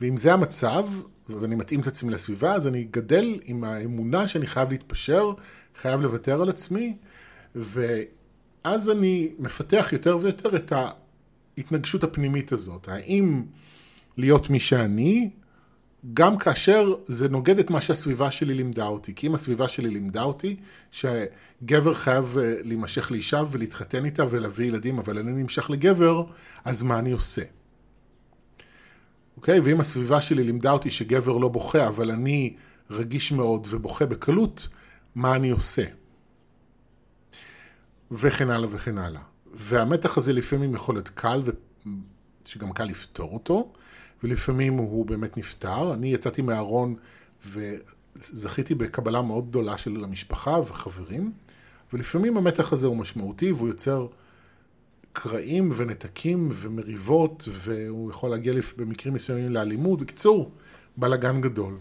ואם 0.00 0.16
זה 0.16 0.32
המצב, 0.32 0.84
ואני 1.28 1.54
מתאים 1.54 1.80
את 1.80 1.86
עצמי 1.86 2.12
לסביבה, 2.12 2.54
אז 2.54 2.66
אני 2.66 2.84
גדל 2.90 3.40
עם 3.44 3.64
האמונה 3.64 4.28
שאני 4.28 4.46
חייב 4.46 4.70
להתפשר, 4.70 5.32
חייב 5.82 6.00
לוותר 6.00 6.42
על 6.42 6.48
עצמי, 6.48 6.96
ו... 7.56 8.02
אז 8.64 8.90
אני 8.90 9.32
מפתח 9.38 9.88
יותר 9.92 10.18
ויותר 10.20 10.56
את 10.56 10.72
ההתנגשות 11.56 12.04
הפנימית 12.04 12.52
הזאת. 12.52 12.88
האם 12.88 13.42
להיות 14.16 14.50
מי 14.50 14.60
שאני, 14.60 15.30
גם 16.12 16.38
כאשר 16.38 16.94
זה 17.06 17.28
נוגד 17.28 17.58
את 17.58 17.70
מה 17.70 17.80
שהסביבה 17.80 18.30
שלי 18.30 18.54
לימדה 18.54 18.86
אותי. 18.86 19.14
כי 19.14 19.26
אם 19.26 19.34
הסביבה 19.34 19.68
שלי 19.68 19.90
לימדה 19.90 20.22
אותי 20.22 20.56
שגבר 20.92 21.94
חייב 21.94 22.38
אה, 22.38 22.54
להימשך 22.62 23.10
לאישה 23.10 23.42
ולהתחתן 23.50 24.04
איתה 24.04 24.24
ולהביא 24.30 24.66
ילדים, 24.66 24.98
אבל 24.98 25.18
אני 25.18 25.32
נמשך 25.32 25.70
לגבר, 25.70 26.24
אז 26.64 26.82
מה 26.82 26.98
אני 26.98 27.12
עושה? 27.12 27.42
אוקיי? 29.36 29.60
ואם 29.60 29.80
הסביבה 29.80 30.20
שלי 30.20 30.44
לימדה 30.44 30.70
אותי 30.70 30.90
שגבר 30.90 31.36
לא 31.36 31.48
בוכה, 31.48 31.88
אבל 31.88 32.10
אני 32.10 32.56
רגיש 32.90 33.32
מאוד 33.32 33.66
ובוכה 33.70 34.06
בקלות, 34.06 34.68
מה 35.14 35.36
אני 35.36 35.50
עושה? 35.50 35.84
וכן 38.10 38.50
הלאה 38.50 38.68
וכן 38.72 38.98
הלאה. 38.98 39.20
והמתח 39.54 40.18
הזה 40.18 40.32
לפעמים 40.32 40.74
יכול 40.74 40.94
להיות 40.94 41.08
קל, 41.08 41.42
שגם 42.44 42.72
קל 42.72 42.84
לפתור 42.84 43.34
אותו, 43.34 43.72
ולפעמים 44.24 44.72
הוא 44.72 45.06
באמת 45.06 45.36
נפתר. 45.36 45.94
אני 45.94 46.14
יצאתי 46.14 46.42
מהארון 46.42 46.94
וזכיתי 47.46 48.74
בקבלה 48.74 49.22
מאוד 49.22 49.48
גדולה 49.48 49.78
של 49.78 50.04
המשפחה 50.04 50.50
וחברים, 50.50 51.32
ולפעמים 51.92 52.36
המתח 52.36 52.72
הזה 52.72 52.86
הוא 52.86 52.96
משמעותי 52.96 53.52
והוא 53.52 53.68
יוצר 53.68 54.06
קרעים 55.12 55.70
ונתקים 55.76 56.48
ומריבות, 56.52 57.48
והוא 57.52 58.10
יכול 58.10 58.30
להגיע 58.30 58.54
במקרים 58.76 59.14
מסוימים 59.14 59.52
לאלימות. 59.52 60.00
בקיצור, 60.00 60.50
בלאגן 60.96 61.40
גדול. 61.40 61.74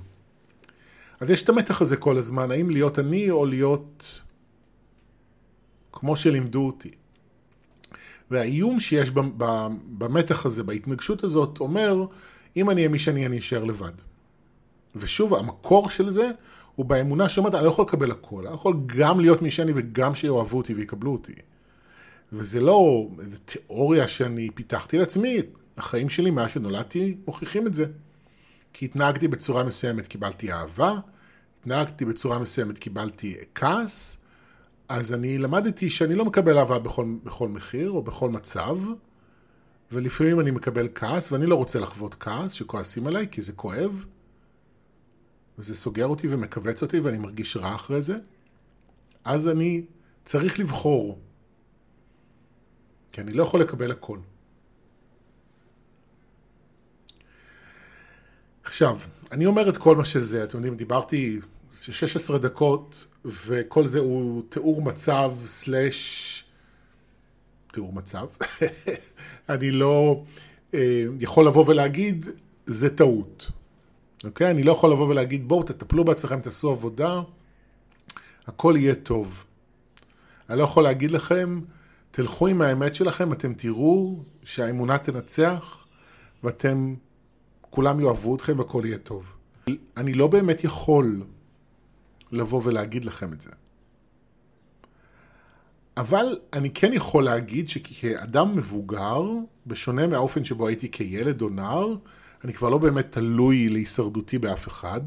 אז 1.20 1.30
יש 1.30 1.44
את 1.44 1.50
המתח 1.50 1.82
הזה 1.82 1.98
כל 1.98 2.18
הזמן, 2.18 2.52
האם 2.52 2.70
להיות 2.70 3.00
אני 3.00 3.32
או 3.32 3.46
להיות 3.46 4.22
כמו 5.92 6.16
שלימדו 6.16 6.66
אותי. 6.66 6.92
והאיום 8.32 8.80
שיש 8.80 9.12
במתח 9.98 10.46
הזה, 10.46 10.64
בהתנגשות 10.64 11.24
הזאת, 11.24 11.60
אומר, 11.60 12.06
אם 12.58 12.70
אני 12.70 12.82
אהיה 12.82 12.90
מי 12.90 13.00
שאני, 13.00 13.26
אני 13.26 13.40
אשאר 13.40 13.64
לבד. 13.64 13.92
ושוב, 14.96 15.34
המקור 15.34 15.90
של 15.90 16.10
זה 16.10 16.32
הוא 16.76 16.86
באמונה 16.86 17.30
שאומרת, 17.30 17.56
אני 17.56 17.64
לא 17.64 17.70
יכול 17.70 17.86
לקבל 17.86 18.12
הכל, 18.12 18.48
אני 18.48 18.56
יכול 18.56 18.78
גם 18.86 19.20
להיות 19.20 19.42
מי 19.42 19.52
שאני 19.52 19.72
וגם 19.76 20.16
שיאהבו 20.16 20.58
אותי 20.58 20.74
ויקבלו 20.74 21.12
אותי. 21.12 21.34
וזה 22.34 22.62
לא 22.62 23.08
איזו 23.20 23.38
תיאוריה 23.46 24.08
שאני 24.08 24.50
פיתחתי 24.56 24.98
לעצמי, 24.98 25.40
החיים 25.78 26.10
שלי 26.10 26.32
מאז 26.32 26.52
שנולדתי 26.52 27.18
מוכיחים 27.28 27.68
את 27.68 27.74
זה. 27.74 27.86
כי 28.74 28.86
התנהגתי 28.86 29.28
בצורה 29.28 29.64
מסוימת, 29.64 30.08
קיבלתי 30.08 30.52
אהבה, 30.52 31.00
התנהגתי 31.60 32.06
בצורה 32.06 32.40
מסוימת, 32.40 32.78
קיבלתי 32.78 33.36
כעס, 33.56 34.18
אז 34.90 35.14
אני 35.14 35.38
למדתי 35.38 35.90
שאני 35.90 36.16
לא 36.16 36.26
מקבל 36.26 36.58
אהבה 36.58 36.80
בכל, 36.80 37.06
בכל 37.24 37.48
מחיר 37.48 37.92
או 37.92 38.02
בכל 38.02 38.30
מצב, 38.30 38.78
ולפעמים 39.94 40.40
אני 40.40 40.52
מקבל 40.52 40.88
כעס, 40.96 41.32
ואני 41.32 41.46
לא 41.46 41.56
רוצה 41.56 41.80
לחוות 41.80 42.16
כעס 42.20 42.52
שכועסים 42.52 43.08
עליי, 43.08 43.28
כי 43.32 43.42
זה 43.42 43.54
כואב, 43.54 44.06
וזה 45.58 45.76
סוגר 45.76 46.06
אותי 46.06 46.28
ומכווץ 46.30 46.82
אותי 46.82 47.00
ואני 47.00 47.18
מרגיש 47.18 47.58
רע 47.58 47.76
אחרי 47.76 48.02
זה, 48.02 48.18
אז 49.24 49.48
אני 49.48 49.84
צריך 50.26 50.60
לבחור, 50.60 51.20
כי 53.12 53.22
אני 53.22 53.34
לא 53.34 53.44
יכול 53.44 53.62
לקבל 53.62 53.92
הכל. 53.92 54.18
עכשיו, 58.64 59.00
אני 59.32 59.46
אומר 59.46 59.70
את 59.70 59.78
כל 59.78 59.96
מה 59.96 60.06
שזה, 60.06 60.44
אתם 60.44 60.58
יודעים, 60.58 60.76
דיברתי 60.76 61.40
16 61.82 62.38
דקות, 62.38 63.08
וכל 63.26 63.86
זה 63.86 64.00
הוא 64.00 64.44
תיאור 64.50 64.82
מצב 64.82 65.36
סלאש... 65.46 66.43
תיאור 67.74 67.94
מצב. 67.94 68.25
אני 69.50 69.72
לא 69.72 70.24
אה, 70.74 71.06
יכול 71.20 71.48
לבוא 71.48 71.65
ולהגיד, 71.68 72.25
זה 72.65 72.96
טעות. 72.96 73.51
אוקיי? 74.24 74.51
אני 74.51 74.63
לא 74.63 74.72
יכול 74.72 74.92
לבוא 74.92 75.08
ולהגיד, 75.08 75.48
בואו 75.48 75.63
תטפלו 75.63 76.03
בעצמכם, 76.03 76.39
תעשו 76.39 76.72
עבודה, 76.72 77.22
הכל 78.48 78.74
יהיה 78.77 78.96
טוב. 78.96 79.46
אני 80.50 80.58
לא 80.58 80.63
יכול 80.63 80.84
להגיד 80.84 81.12
לכם, 81.12 81.62
תלכו 82.12 82.48
עם 82.48 82.62
האמת 82.62 82.95
שלכם, 82.95 83.34
אתם 83.34 83.54
תראו 83.54 84.24
שהאמונה 84.43 84.98
תנצח, 84.98 85.86
ואתם, 86.43 86.95
כולם 87.62 88.00
יאהבו 88.00 88.36
אתכם 88.36 88.60
והכל 88.60 88.82
יהיה 88.86 88.98
טוב. 88.98 89.24
אני 89.98 90.13
לא 90.13 90.28
באמת 90.28 90.63
יכול 90.63 91.24
לבוא 92.32 92.62
ולהגיד 92.63 93.06
לכם 93.06 93.34
את 93.34 93.41
זה. 93.41 93.50
אבל 95.97 96.38
אני 96.53 96.69
כן 96.69 96.93
יכול 96.93 97.23
להגיד 97.23 97.69
שכאדם 97.69 98.56
מבוגר, 98.56 99.23
בשונה 99.67 100.08
מהאופן 100.08 100.45
שבו 100.45 100.67
הייתי 100.67 100.91
כילד 100.91 101.41
או 101.41 101.49
נער, 101.49 101.95
אני 102.43 102.53
כבר 102.53 102.69
לא 102.69 102.77
באמת 102.77 103.12
תלוי 103.12 103.69
להישרדותי 103.69 104.38
באף 104.38 104.67
אחד. 104.67 105.01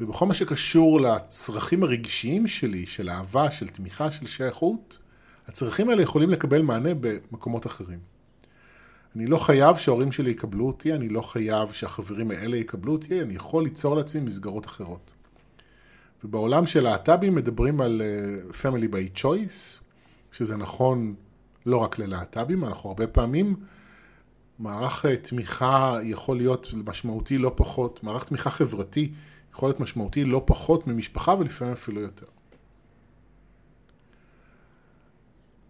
ובכל 0.00 0.26
מה 0.26 0.34
שקשור 0.34 1.00
לצרכים 1.00 1.82
הרגשיים 1.82 2.48
שלי, 2.48 2.86
של 2.86 3.10
אהבה, 3.10 3.50
של 3.50 3.68
תמיכה, 3.68 4.12
של 4.12 4.26
שייכות, 4.26 4.98
הצרכים 5.48 5.90
האלה 5.90 6.02
יכולים 6.02 6.30
לקבל 6.30 6.62
מענה 6.62 6.90
במקומות 7.00 7.66
אחרים. 7.66 7.98
אני 9.16 9.26
לא 9.26 9.38
חייב 9.38 9.76
שההורים 9.76 10.12
שלי 10.12 10.30
יקבלו 10.30 10.66
אותי, 10.66 10.94
אני 10.94 11.08
לא 11.08 11.22
חייב 11.22 11.72
שהחברים 11.72 12.30
האלה 12.30 12.56
יקבלו 12.56 12.92
אותי, 12.92 13.22
אני 13.22 13.34
יכול 13.34 13.64
ליצור 13.64 13.96
לעצמי 13.96 14.20
מסגרות 14.20 14.66
אחרות. 14.66 15.10
ובעולם 16.26 16.66
של 16.66 16.80
להט"בים 16.80 17.34
מדברים 17.34 17.80
על 17.80 18.02
uh, 18.02 18.54
Family 18.54 18.92
by 18.92 19.20
Choice, 19.20 19.82
שזה 20.32 20.56
נכון 20.56 21.14
לא 21.66 21.76
רק 21.76 21.98
ללהט"בים, 21.98 22.64
אנחנו 22.64 22.88
הרבה 22.88 23.06
פעמים, 23.06 23.56
מערך 24.58 25.04
uh, 25.04 25.08
תמיכה 25.22 25.98
יכול 26.02 26.36
להיות 26.36 26.66
משמעותי 26.74 27.38
לא 27.38 27.52
פחות, 27.56 28.04
מערך 28.04 28.24
תמיכה 28.24 28.50
חברתי 28.50 29.12
יכול 29.52 29.68
להיות 29.68 29.80
משמעותי 29.80 30.24
לא 30.24 30.42
פחות 30.46 30.86
ממשפחה 30.86 31.34
ולפעמים 31.38 31.72
אפילו 31.72 32.00
יותר. 32.00 32.26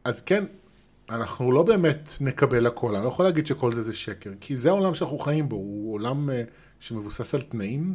אז 0.05 0.23
כן, 0.23 0.45
אנחנו 1.11 1.53
לא 1.53 1.63
באמת 1.63 2.13
נקבל 2.21 2.67
הכל, 2.67 2.95
אני 2.95 3.05
לא 3.05 3.09
יכול 3.09 3.25
להגיד 3.25 3.47
שכל 3.47 3.73
זה 3.73 3.83
זה 3.83 3.95
שקר, 3.95 4.33
כי 4.41 4.57
זה 4.57 4.69
העולם 4.69 4.95
שאנחנו 4.95 5.19
חיים 5.19 5.49
בו, 5.49 5.57
הוא 5.57 5.95
עולם 5.95 6.29
uh, 6.31 6.33
שמבוסס 6.81 7.35
על 7.35 7.43
תנאים, 7.43 7.95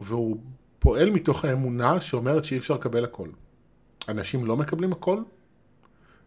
והוא 0.00 0.36
פועל 0.80 1.10
מתוך 1.10 1.44
האמונה 1.44 2.00
שאומרת 2.00 2.44
שאי 2.44 2.58
אפשר 2.58 2.74
לקבל 2.74 3.04
הכל. 3.04 3.28
אנשים 4.08 4.46
לא 4.46 4.56
מקבלים 4.56 4.92
הכל, 4.92 5.22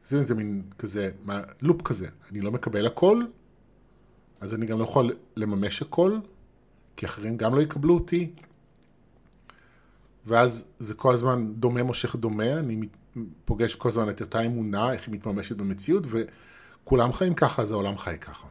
זה, 0.06 0.24
זה 0.24 0.36
מין 0.36 0.64
כזה, 0.78 1.12
מה, 1.24 1.42
לופ 1.62 1.82
כזה, 1.82 2.08
אני 2.32 2.42
לא 2.42 2.52
מקבל 2.52 2.86
הכל, 2.86 3.24
אז 4.42 4.54
אני 4.54 4.66
גם 4.66 4.80
לא 4.80 4.84
יכול 4.84 5.12
לממש 5.36 5.82
הכל, 5.82 6.20
כי 6.98 7.06
אחרים 7.06 7.38
גם 7.38 7.56
לא 7.56 7.62
יקבלו 7.62 7.94
אותי, 7.94 8.32
ואז 10.26 10.70
זה 10.80 10.94
כל 10.94 11.14
הזמן 11.14 11.54
דומה 11.54 11.84
מושך 11.84 12.16
דומה, 12.16 12.60
אני 12.60 12.88
פוגש 13.46 13.76
כל 13.76 13.90
הזמן 13.90 14.10
את 14.10 14.22
אותה 14.22 14.42
אמונה, 14.42 14.94
איך 14.94 15.08
היא 15.08 15.14
מתממשת 15.14 15.56
במציאות, 15.56 16.04
וכולם 16.10 17.14
חיים 17.14 17.34
ככה, 17.34 17.62
אז 17.62 17.72
העולם 17.72 17.98
חי 17.98 18.18
ככה. 18.22 18.48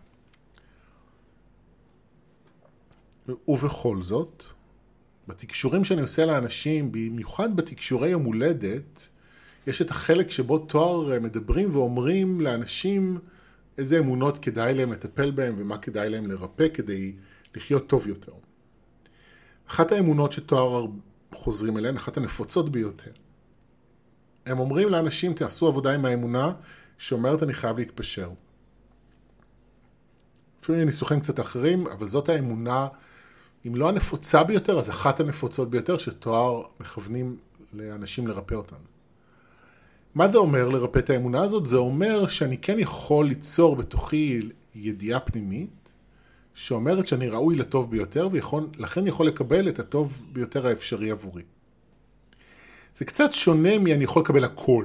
ובכל 3.49 4.01
זאת, 4.01 4.45
בתקשורים 5.29 5.85
שאני 5.85 6.01
עושה 6.01 6.27
לאנשים, 6.27 6.93
במיוחד 6.93 7.57
בתקשורי 7.57 8.09
יום 8.09 8.25
הולדת, 8.25 9.09
יש 9.67 9.83
את 9.83 9.91
החלק 9.91 10.31
שבו 10.31 10.59
תואר 10.59 11.21
מדברים 11.21 11.77
ואומרים 11.77 12.41
לאנשים 12.41 13.19
איזה 13.79 13.99
אמונות 13.99 14.39
כדאי 14.39 14.75
להם 14.75 14.93
לטפל 14.93 15.31
בהם 15.31 15.55
ומה 15.59 15.79
כדאי 15.79 16.09
להם 16.09 16.31
לרפא 16.31 16.67
כדי 16.75 17.13
לחיות 17.55 17.87
טוב 17.87 18.07
יותר. 18.07 18.33
אחת 19.69 19.93
האמונות 19.93 20.33
שתואר 20.33 20.87
חוזרים 21.35 21.79
אליהן, 21.79 21.97
אחת 21.97 22.17
הנפוצות 22.17 22.73
ביותר. 22.73 23.11
הם 24.47 24.59
אומרים 24.59 24.89
לאנשים, 24.89 25.35
תעשו 25.35 25.69
עבודה 25.69 25.95
עם 25.95 26.05
האמונה 26.05 26.53
שאומרת 26.99 27.43
אני 27.43 27.55
חייב 27.55 27.79
להתפשר. 27.79 28.31
לפעמים 30.63 30.85
ניסוחים 30.85 31.21
קצת 31.21 31.41
אחרים, 31.41 31.87
אבל 31.87 32.07
זאת 32.07 32.29
האמונה 32.29 32.89
אם 33.67 33.75
לא 33.75 33.89
הנפוצה 33.89 34.45
ביותר, 34.45 34.79
אז 34.79 34.91
אחת 34.91 35.21
הנפוצות 35.21 35.71
ביותר 35.71 35.99
שתואר 35.99 36.63
מכוונים 36.81 37.37
לאנשים 37.73 38.27
לרפא 38.27 38.55
אותן. 38.55 38.77
מה 40.15 40.29
זה 40.29 40.39
אומר 40.39 40.69
לרפא 40.69 40.99
את 40.99 41.11
האמונה 41.11 41.43
הזאת? 41.43 41.67
זה 41.67 41.77
אומר 41.77 42.29
שאני 42.29 42.59
כן 42.59 42.79
יכול 42.79 43.27
ליצור 43.27 43.77
בתוכי 43.77 44.41
ידיעה 44.75 45.21
פנימית 45.21 45.93
שאומרת 46.55 47.07
שאני 47.07 47.29
ראוי 47.29 47.57
לטוב 47.57 47.91
ביותר 47.91 48.29
ולכן 48.33 49.07
יכול 49.07 49.27
לקבל 49.27 49.69
את 49.69 49.79
הטוב 49.79 50.19
ביותר 50.33 50.67
האפשרי 50.67 51.11
עבורי. 51.11 51.43
זה 52.97 53.05
קצת 53.05 53.33
שונה 53.33 53.79
מ"אני 53.79 54.05
יכול 54.05 54.23
לקבל 54.23 54.45
הכל". 54.45 54.85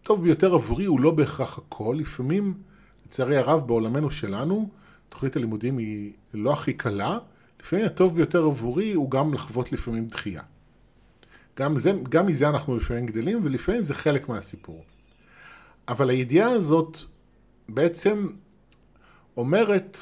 הטוב 0.00 0.22
ביותר 0.22 0.54
עבורי 0.54 0.84
הוא 0.84 1.00
לא 1.00 1.10
בהכרח 1.10 1.58
הכל, 1.58 1.96
לפעמים, 1.98 2.54
לצערי 3.06 3.36
הרב, 3.36 3.66
בעולמנו 3.66 4.10
שלנו, 4.10 4.68
תוכנית 5.08 5.36
הלימודים 5.36 5.78
היא 5.78 6.12
לא 6.34 6.52
הכי 6.52 6.72
קלה, 6.72 7.18
לפעמים 7.64 7.86
הטוב 7.86 8.14
ביותר 8.14 8.44
עבורי 8.44 8.92
הוא 8.92 9.10
גם 9.10 9.34
לחוות 9.34 9.72
לפעמים 9.72 10.06
דחייה. 10.06 10.42
גם, 11.58 11.76
זה, 11.76 11.92
גם 12.08 12.26
מזה 12.26 12.48
אנחנו 12.48 12.76
לפעמים 12.76 13.06
גדלים, 13.06 13.40
ולפעמים 13.42 13.82
זה 13.82 13.94
חלק 13.94 14.28
מהסיפור. 14.28 14.84
אבל 15.88 16.10
הידיעה 16.10 16.50
הזאת 16.50 16.98
בעצם 17.68 18.28
אומרת 19.36 19.98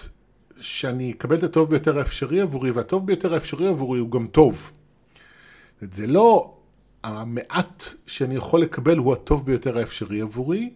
שאני 0.61 1.13
אקבל 1.13 1.37
את 1.37 1.43
הטוב 1.43 1.71
ביותר 1.71 1.99
האפשרי 1.99 2.41
עבורי, 2.41 2.71
והטוב 2.71 3.07
ביותר 3.07 3.35
האפשרי 3.35 3.69
עבורי 3.69 3.99
הוא 3.99 4.11
גם 4.11 4.27
טוב. 4.27 4.73
זה 5.81 6.07
לא 6.07 6.57
המעט 7.05 7.85
שאני 8.07 8.35
יכול 8.35 8.61
לקבל 8.61 8.99
הוא 8.99 9.13
הטוב 9.13 9.47
ביותר 9.47 9.79
האפשרי 9.79 10.21
עבורי, 10.21 10.73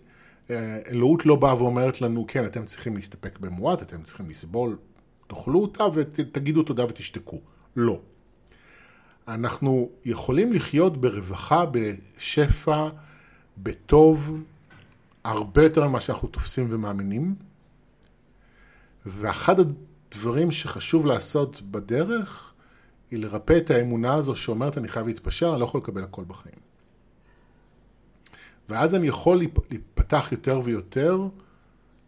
אלוהות 0.50 1.26
לא 1.26 1.36
באה 1.36 1.62
ואומרת 1.62 2.00
לנו, 2.00 2.24
כן, 2.28 2.44
אתם 2.44 2.64
צריכים 2.64 2.96
להסתפק 2.96 3.38
במועט, 3.38 3.82
אתם 3.82 4.02
צריכים 4.02 4.30
לסבול, 4.30 4.76
תאכלו 5.26 5.62
אותה 5.62 5.84
ותגידו 5.94 6.62
תודה 6.62 6.84
ותשתקו. 6.84 7.40
לא. 7.76 8.00
אנחנו 9.28 9.90
יכולים 10.04 10.52
לחיות 10.52 10.96
ברווחה, 10.96 11.64
בשפע, 11.70 12.88
בטוב, 13.58 14.42
הרבה 15.24 15.62
יותר 15.62 15.88
ממה 15.88 16.00
שאנחנו 16.00 16.28
תופסים 16.28 16.66
ומאמינים. 16.70 17.34
ואחד 19.06 19.56
הדברים 19.60 20.52
שחשוב 20.52 21.06
לעשות 21.06 21.62
בדרך, 21.62 22.52
היא 23.10 23.18
לרפא 23.18 23.56
את 23.56 23.70
האמונה 23.70 24.14
הזו 24.14 24.36
שאומרת 24.36 24.78
אני 24.78 24.88
חייב 24.88 25.06
להתפשר, 25.06 25.52
אני 25.52 25.60
לא 25.60 25.64
יכול 25.64 25.80
לקבל 25.80 26.04
הכל 26.04 26.24
בחיים. 26.26 26.58
ואז 28.68 28.94
אני 28.94 29.06
יכול 29.06 29.40
להיפתח 29.70 30.28
יותר 30.32 30.60
ויותר 30.64 31.28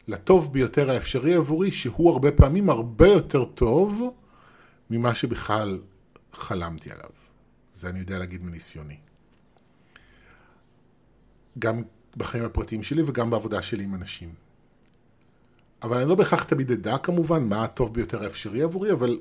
לטוב 0.09 0.53
ביותר 0.53 0.91
האפשרי 0.91 1.35
עבורי, 1.35 1.73
שהוא 1.73 2.11
הרבה 2.11 2.33
פעמים 2.33 2.71
הרבה 2.71 3.09
יותר 3.09 3.45
טוב 3.45 4.15
ממה 4.91 5.15
שבכלל 5.15 5.81
חלמתי 6.33 6.91
עליו. 6.93 7.11
זה 7.75 7.89
אני 7.89 7.99
יודע 7.99 8.19
להגיד 8.19 8.43
מניסיוני. 8.43 8.97
גם 11.59 11.83
בחיים 12.17 12.45
הפרטיים 12.45 12.83
שלי 12.83 13.03
וגם 13.07 13.31
בעבודה 13.31 13.63
שלי 13.63 13.85
עם 13.85 13.95
אנשים. 13.95 14.35
אבל 15.83 15.97
אני 15.97 16.09
לא 16.09 16.15
בהכרח 16.15 16.43
תמיד 16.43 16.73
אדע 16.73 16.99
כמובן 16.99 17.45
מה 17.45 17.65
הטוב 17.65 17.95
ביותר 17.95 18.25
האפשרי 18.25 18.63
עבורי, 18.63 18.93
אבל 18.93 19.19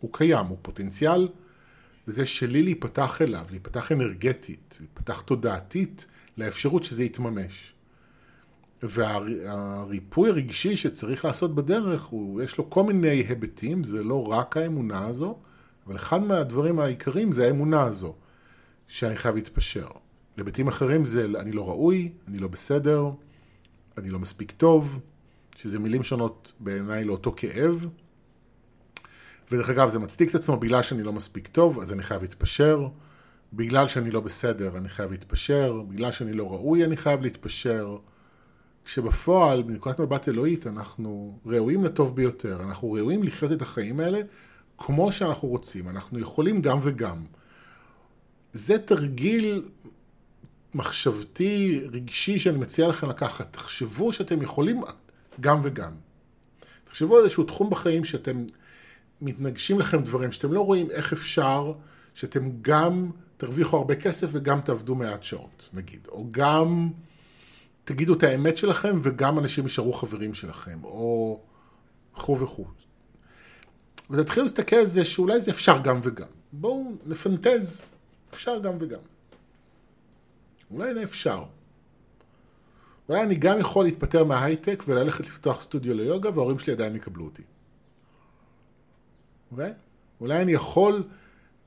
הוא 0.00 0.12
קיים, 0.12 0.46
הוא 0.46 0.58
פוטנציאל, 0.62 1.28
וזה 2.08 2.26
שלי 2.26 2.62
להיפתח 2.62 3.22
אליו, 3.22 3.46
להיפתח 3.50 3.92
אנרגטית, 3.92 4.78
להיפתח 4.80 5.20
תודעתית 5.20 6.06
לאפשרות 6.36 6.84
שזה 6.84 7.04
יתממש. 7.04 7.74
והריפוי 8.82 10.30
הרגשי 10.30 10.76
שצריך 10.76 11.24
לעשות 11.24 11.54
בדרך, 11.54 12.04
הוא, 12.04 12.42
יש 12.42 12.58
לו 12.58 12.70
כל 12.70 12.82
מיני 12.82 13.08
היבטים, 13.08 13.84
זה 13.84 14.04
לא 14.04 14.26
רק 14.26 14.56
האמונה 14.56 15.06
הזו, 15.06 15.38
אבל 15.86 15.96
אחד 15.96 16.22
מהדברים 16.22 16.78
העיקריים 16.78 17.32
זה 17.32 17.46
האמונה 17.46 17.82
הזו, 17.82 18.14
שאני 18.88 19.16
חייב 19.16 19.34
להתפשר. 19.34 19.88
היבטים 20.36 20.68
אחרים 20.68 21.04
זה 21.04 21.26
אני 21.40 21.52
לא 21.52 21.68
ראוי, 21.68 22.12
אני 22.28 22.38
לא 22.38 22.48
בסדר, 22.48 23.10
אני 23.98 24.10
לא 24.10 24.18
מספיק 24.18 24.50
טוב, 24.50 25.00
שזה 25.56 25.78
מילים 25.78 26.02
שונות 26.02 26.52
בעיניי 26.60 27.04
לאותו 27.04 27.34
כאב. 27.36 27.86
ודרך 29.52 29.70
אגב, 29.70 29.88
זה 29.88 29.98
מצדיק 29.98 30.30
את 30.30 30.34
עצמו 30.34 30.56
בגלל 30.56 30.82
שאני 30.82 31.02
לא 31.02 31.12
מספיק 31.12 31.48
טוב, 31.48 31.80
אז 31.80 31.92
אני 31.92 32.02
חייב 32.02 32.22
להתפשר. 32.22 32.88
בגלל 33.52 33.88
שאני 33.88 34.10
לא 34.10 34.20
בסדר, 34.20 34.76
אני 34.76 34.88
חייב 34.88 35.10
להתפשר. 35.10 35.82
בגלל 35.88 36.12
שאני 36.12 36.32
לא 36.32 36.52
ראוי, 36.52 36.84
אני 36.84 36.96
חייב 36.96 37.22
להתפשר. 37.22 37.96
כשבפועל, 38.84 39.62
מנקודת 39.62 40.00
מבט 40.00 40.28
אלוהית, 40.28 40.66
אנחנו 40.66 41.38
ראויים 41.46 41.84
לטוב 41.84 42.16
ביותר. 42.16 42.62
אנחנו 42.62 42.92
ראויים 42.92 43.22
לחיות 43.22 43.52
את 43.52 43.62
החיים 43.62 44.00
האלה 44.00 44.20
כמו 44.78 45.12
שאנחנו 45.12 45.48
רוצים. 45.48 45.88
אנחנו 45.88 46.18
יכולים 46.18 46.62
גם 46.62 46.78
וגם. 46.82 47.24
זה 48.52 48.78
תרגיל 48.78 49.68
מחשבתי, 50.74 51.80
רגשי, 51.92 52.38
שאני 52.38 52.58
מציע 52.58 52.88
לכם 52.88 53.08
לקחת. 53.08 53.52
תחשבו 53.52 54.12
שאתם 54.12 54.42
יכולים 54.42 54.82
גם 55.40 55.60
וגם. 55.62 55.92
תחשבו 56.84 57.16
על 57.16 57.24
איזשהו 57.24 57.44
תחום 57.44 57.70
בחיים 57.70 58.04
שאתם 58.04 58.44
מתנגשים 59.20 59.78
לכם 59.78 60.02
דברים, 60.02 60.32
שאתם 60.32 60.52
לא 60.52 60.60
רואים 60.60 60.90
איך 60.90 61.12
אפשר 61.12 61.72
שאתם 62.14 62.50
גם 62.62 63.10
תרוויחו 63.36 63.76
הרבה 63.76 63.94
כסף 63.94 64.28
וגם 64.32 64.60
תעבדו 64.60 64.94
מעט 64.94 65.22
שעות, 65.22 65.70
נגיד. 65.72 66.08
או 66.08 66.26
גם 66.30 66.90
תגידו 67.84 68.14
את 68.14 68.22
האמת 68.22 68.56
שלכם 68.56 68.98
וגם 69.02 69.38
אנשים 69.38 69.64
יישארו 69.64 69.92
חברים 69.92 70.34
שלכם, 70.34 70.84
או 70.84 71.40
וכו' 72.16 72.40
וכו'. 72.40 72.66
ותתחילו 74.10 74.44
להסתכל 74.44 74.76
על 74.76 74.86
זה 74.86 75.04
שאולי 75.04 75.40
זה 75.40 75.50
אפשר 75.50 75.78
גם 75.78 76.00
וגם. 76.02 76.26
בואו 76.52 76.92
נפנטז, 77.06 77.84
אפשר 78.34 78.58
גם 78.58 78.72
וגם. 78.80 79.00
אולי 80.70 80.94
זה 80.94 81.02
אפשר. 81.02 81.44
אולי 83.08 83.22
אני 83.22 83.34
גם 83.34 83.60
יכול 83.60 83.84
להתפטר 83.84 84.24
מההייטק 84.24 84.82
וללכת 84.86 85.26
לפתוח 85.26 85.60
סטודיו 85.60 85.94
ליוגה 85.94 86.30
וההורים 86.30 86.58
שלי 86.58 86.72
עדיין 86.72 86.96
יקבלו 86.96 87.24
אותי. 87.24 87.42
אולי? 89.52 89.70
אולי 90.20 90.42
אני 90.42 90.52
יכול 90.52 91.02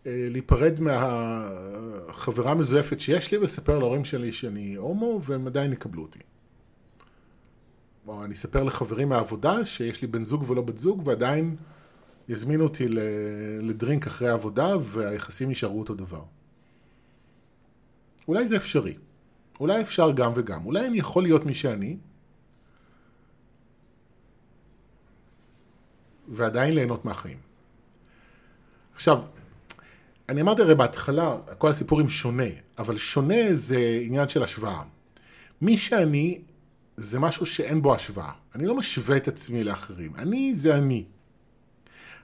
להיפרד 0.05 0.79
מהחברה 0.79 2.51
המזויפת 2.51 2.99
שיש 2.99 3.31
לי 3.31 3.37
ולספר 3.37 3.79
להורים 3.79 4.05
שלי 4.05 4.33
שאני 4.33 4.75
הומו 4.75 5.21
והם 5.23 5.47
עדיין 5.47 5.73
יקבלו 5.73 6.01
אותי. 6.01 6.19
או 8.07 8.23
אני 8.23 8.33
אספר 8.33 8.63
לחברים 8.63 9.09
מהעבודה 9.09 9.65
שיש 9.65 10.01
לי 10.01 10.07
בן 10.07 10.25
זוג 10.25 10.49
ולא 10.49 10.61
בת 10.61 10.77
זוג 10.77 11.07
ועדיין 11.07 11.55
יזמינו 12.27 12.63
אותי 12.63 12.85
לדרינק 13.61 14.07
אחרי 14.07 14.29
העבודה 14.29 14.77
והיחסים 14.81 15.49
יישארו 15.49 15.79
אותו 15.79 15.95
דבר. 15.95 16.23
אולי 18.27 18.47
זה 18.47 18.57
אפשרי. 18.57 18.95
אולי 19.59 19.81
אפשר 19.81 20.11
גם 20.11 20.31
וגם. 20.35 20.65
אולי 20.65 20.87
אני 20.87 20.97
יכול 20.97 21.23
להיות 21.23 21.45
מי 21.45 21.53
שאני, 21.53 21.97
ועדיין 26.27 26.73
ליהנות 26.73 27.05
מהחיים. 27.05 27.37
עכשיו, 28.95 29.21
אני 30.33 30.41
אמרתי 30.41 30.61
הרי 30.61 30.75
בהתחלה, 30.75 31.37
כל 31.57 31.67
הסיפורים 31.67 32.09
שונה, 32.09 32.43
אבל 32.77 32.97
שונה 32.97 33.53
זה 33.53 33.99
עניין 34.05 34.29
של 34.29 34.43
השוואה. 34.43 34.81
מי 35.61 35.77
שאני, 35.77 36.41
זה 36.97 37.19
משהו 37.19 37.45
שאין 37.45 37.81
בו 37.81 37.95
השוואה. 37.95 38.31
אני 38.55 38.65
לא 38.65 38.75
משווה 38.75 39.17
את 39.17 39.27
עצמי 39.27 39.63
לאחרים. 39.63 40.11
אני 40.17 40.55
זה 40.55 40.75
אני. 40.75 41.03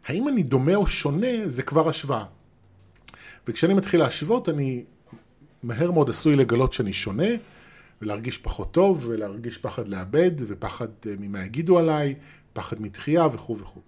האם 0.06 0.28
אני 0.28 0.44
דומה 0.44 0.76
או 0.76 0.88
שונה, 0.88 1.28
זה 1.46 1.64
כבר 1.64 1.90
השוואה. 1.90 2.26
וכשאני 3.48 3.74
מתחיל 3.74 4.00
להשוות, 4.00 4.50
אני 4.50 4.84
מהר 5.64 5.92
מאוד 5.92 6.10
עשוי 6.10 6.36
לגלות 6.36 6.74
שאני 6.74 6.94
שונה, 6.94 7.30
ולהרגיש 8.02 8.38
פחות 8.38 8.72
טוב, 8.72 9.04
ולהרגיש 9.08 9.58
פחד 9.58 9.88
לאבד, 9.88 10.32
ופחד 10.38 10.88
אה, 11.06 11.14
ממה 11.20 11.46
יגידו 11.46 11.80
עליי, 11.80 12.16
פחד 12.54 12.82
מתחייה 12.82 13.26
וכו' 13.26 13.58
וכו'. 13.60 13.82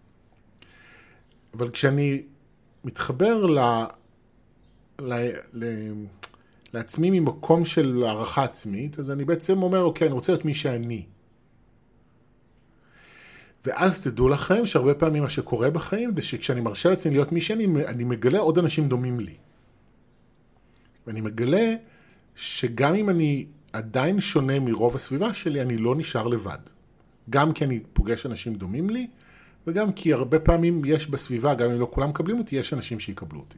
אבל 1.54 1.70
כשאני 1.70 2.22
מתחבר 2.84 3.46
ל... 5.02 5.14
ל... 5.54 5.92
לעצמי 6.74 7.20
ממקום 7.20 7.66
של 7.66 8.04
הערכה 8.06 8.44
עצמית, 8.44 9.00
אז 9.00 9.12
אני 9.12 9.26
בעצם 9.26 9.64
אומר, 9.64 9.82
אוקיי, 9.82 10.08
אני 10.08 10.14
רוצה 10.14 10.32
להיות 10.32 10.46
מי 10.46 10.54
שאני. 10.54 11.06
ואז 13.66 14.02
תדעו 14.02 14.30
לכם 14.30 14.66
שהרבה 14.66 14.94
פעמים 14.94 15.24
מה 15.24 15.30
שקורה 15.30 15.70
בחיים 15.70 16.16
זה 16.16 16.22
שכשאני 16.22 16.62
מרשה 16.62 16.90
לעצמי 16.90 17.12
להיות 17.12 17.32
מי 17.32 17.42
שאני, 17.42 17.68
אני 17.88 18.04
מגלה 18.04 18.40
עוד 18.40 18.58
אנשים 18.58 18.88
דומים 18.88 19.20
לי. 19.20 19.36
ואני 21.08 21.22
מגלה 21.22 21.76
שגם 22.36 22.96
אם 22.96 23.10
אני 23.10 23.46
עדיין 23.74 24.22
שונה 24.22 24.60
מרוב 24.60 24.96
הסביבה 24.96 25.34
שלי, 25.34 25.62
אני 25.62 25.78
לא 25.78 25.96
נשאר 25.96 26.28
לבד. 26.28 26.60
גם 27.30 27.54
כי 27.54 27.66
אני 27.66 27.80
פוגש 27.94 28.26
אנשים 28.26 28.56
דומים 28.56 28.90
לי, 28.90 29.08
וגם 29.68 29.94
כי 29.94 30.14
הרבה 30.14 30.40
פעמים 30.40 30.82
יש 30.86 31.08
בסביבה, 31.08 31.54
גם 31.54 31.72
אם 31.72 31.80
לא 31.80 31.88
כולם 31.92 32.10
מקבלים 32.10 32.40
אותי, 32.40 32.56
יש 32.56 32.74
אנשים 32.74 33.00
שיקבלו 33.00 33.40
אותי. 33.40 33.58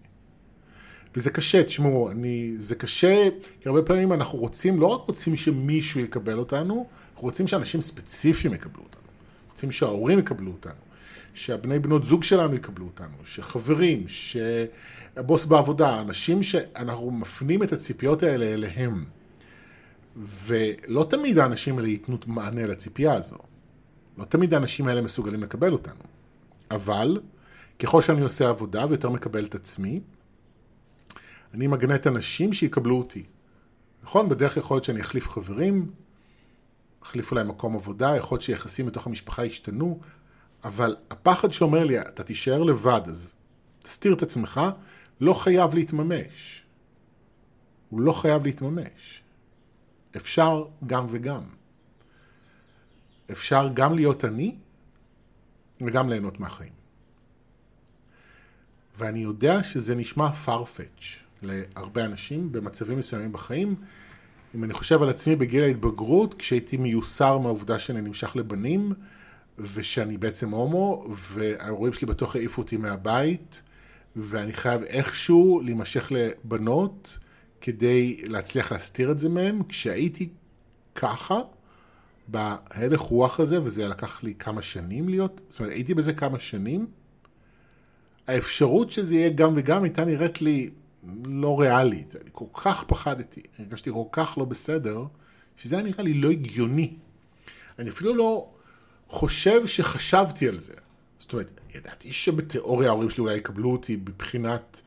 וזה 1.16 1.30
קשה, 1.30 1.64
תשמעו, 1.64 2.12
אני, 2.12 2.54
זה 2.58 2.76
קשה, 2.76 3.30
כי 3.62 3.70
הרבה 3.70 3.82
פעמים 3.82 4.14
אנחנו 4.14 4.40
רוצים, 4.40 4.80
לא 4.80 4.88
רק 4.88 5.02
רוצים 5.02 5.36
שמישהו 5.36 6.00
יקבל 6.00 6.38
אותנו, 6.38 6.88
אנחנו 7.12 7.24
רוצים 7.28 7.48
שאנשים 7.48 7.82
ספציפיים 7.82 8.54
יקבלו 8.54 8.84
אותנו. 8.84 9.02
רוצים 9.52 9.72
שההורים 9.72 10.20
יקבלו 10.20 10.52
אותנו, 10.52 10.74
שהבני 11.34 11.80
בנות 11.80 12.04
זוג 12.04 12.24
שלנו 12.24 12.56
יקבלו 12.56 12.86
אותנו, 12.86 13.18
שחברים, 13.24 14.06
שהבוס 14.08 15.46
בעבודה, 15.46 16.02
אנשים 16.02 16.44
שאנחנו 16.44 17.12
מפנים 17.12 17.64
את 17.64 17.74
הציפיות 17.74 18.24
האלה 18.24 18.46
אליהם. 18.46 19.06
ולא 20.18 21.06
תמיד 21.10 21.40
האנשים 21.40 21.78
האלה 21.78 21.88
ייתנו 21.88 22.18
מענה 22.26 22.66
לציפייה 22.66 23.14
הזו. 23.14 23.38
לא 24.18 24.26
תמיד 24.26 24.54
האנשים 24.54 24.88
האלה 24.88 25.02
מסוגלים 25.02 25.44
לקבל 25.44 25.74
אותנו. 25.74 26.04
אבל, 26.72 27.20
ככל 27.80 28.02
שאני 28.02 28.22
עושה 28.22 28.50
עבודה 28.50 28.86
ויותר 28.90 29.10
מקבל 29.10 29.46
את 29.46 29.56
עצמי, 29.56 30.00
אני 31.54 31.68
מגנט 31.68 32.08
אנשים 32.08 32.54
שיקבלו 32.54 32.98
אותי. 32.98 33.24
נכון? 34.04 34.30
בדרך 34.30 34.58
יכול 34.58 34.76
להיות 34.76 34.86
שאני 34.86 35.02
אחליף 35.02 35.30
חברים, 35.30 35.92
אחליף 37.04 37.32
אולי 37.32 37.44
מקום 37.44 37.76
עבודה, 37.76 38.16
יכול 38.18 38.36
להיות 38.36 38.44
שיחסים 38.44 38.86
בתוך 38.86 39.08
המשפחה 39.08 39.46
ישתנו, 39.46 40.00
אבל 40.64 40.96
הפחד 41.10 41.52
שאומר 41.52 41.84
לי, 41.84 42.00
אתה 42.00 42.24
תישאר 42.24 42.64
לבד, 42.64 43.02
אז 43.08 43.36
תסתיר 43.80 44.14
את 44.14 44.24
עצמך, 44.24 44.62
לא 45.22 45.34
חייב 45.34 45.74
להתממש. 45.74 46.64
הוא 47.90 48.02
לא 48.02 48.14
חייב 48.14 48.44
להתממש. 48.44 49.24
אפשר 50.16 50.66
גם 50.88 51.06
וגם. 51.10 51.44
אפשר 53.32 53.70
גם 53.74 53.96
להיות 53.96 54.26
אני 54.26 54.56
וגם 55.82 56.10
ליהנות 56.10 56.40
מהחיים. 56.40 56.74
ואני 58.96 59.20
יודע 59.20 59.64
שזה 59.64 59.96
נשמע 59.96 60.30
farfetch 60.46 61.24
להרבה 61.44 62.06
אנשים 62.06 62.52
במצבים 62.52 62.98
מסוימים 62.98 63.32
בחיים, 63.32 63.76
אם 64.56 64.64
אני 64.64 64.74
חושב 64.74 65.02
על 65.02 65.10
עצמי 65.10 65.36
בגיל 65.36 65.64
ההתבגרות, 65.64 66.34
כשהייתי 66.34 66.78
מיוסר 66.78 67.38
מהעובדה 67.38 67.80
שאני 67.80 68.02
נמשך 68.02 68.36
לבנים, 68.36 68.94
ושאני 69.58 70.18
בעצם 70.18 70.50
הומו, 70.50 71.06
וההורים 71.10 71.94
שלי 71.94 72.08
בטוח 72.08 72.36
העיפו 72.36 72.62
אותי 72.62 72.78
מהבית, 72.78 73.62
ואני 74.16 74.54
חייב 74.54 74.82
איכשהו 74.84 75.62
להימשך 75.64 76.12
לבנות 76.12 77.20
כדי 77.62 78.22
להצליח 78.28 78.72
להסתיר 78.72 79.12
את 79.12 79.20
זה 79.20 79.30
מהם. 79.30 79.64
כשהייתי 79.70 80.30
ככה, 80.96 81.42
בהלך 82.28 83.00
רוח 83.00 83.40
הזה, 83.40 83.64
וזה 83.64 83.88
לקח 83.88 84.24
לי 84.24 84.34
כמה 84.40 84.62
שנים 84.62 85.10
להיות, 85.10 85.42
זאת 85.50 85.60
אומרת, 85.60 85.74
הייתי 85.74 85.94
בזה 85.94 86.14
כמה 86.14 86.40
שנים, 86.40 86.88
האפשרות 88.28 88.92
שזה 88.92 89.16
יהיה 89.16 89.30
גם 89.30 89.54
וגם 89.56 89.84
הייתה 89.84 90.06
נראית 90.06 90.42
לי 90.42 90.70
לא 91.26 91.60
ריאלית. 91.60 92.16
אני 92.16 92.30
כל 92.32 92.46
כך 92.54 92.84
פחדתי, 92.88 93.42
הרגשתי 93.60 93.92
כל 93.92 94.04
כך 94.12 94.38
לא 94.38 94.46
בסדר, 94.46 95.04
שזה 95.58 95.76
היה 95.76 95.84
נראה 95.84 96.04
לי 96.04 96.14
לא 96.14 96.30
הגיוני. 96.30 96.94
אני 97.80 97.90
אפילו 97.90 98.16
לא 98.16 98.50
חושב 99.10 99.68
שחשבתי 99.68 100.48
על 100.48 100.60
זה. 100.60 100.74
זאת 101.18 101.34
אומרת, 101.34 101.60
ידעתי 101.76 102.14
שבתיאוריה 102.14 102.90
ההורים 102.90 103.10
שלי 103.10 103.22
אולי 103.22 103.36
יקבלו 103.36 103.72
אותי 103.72 103.96
מבחינת 103.96 104.82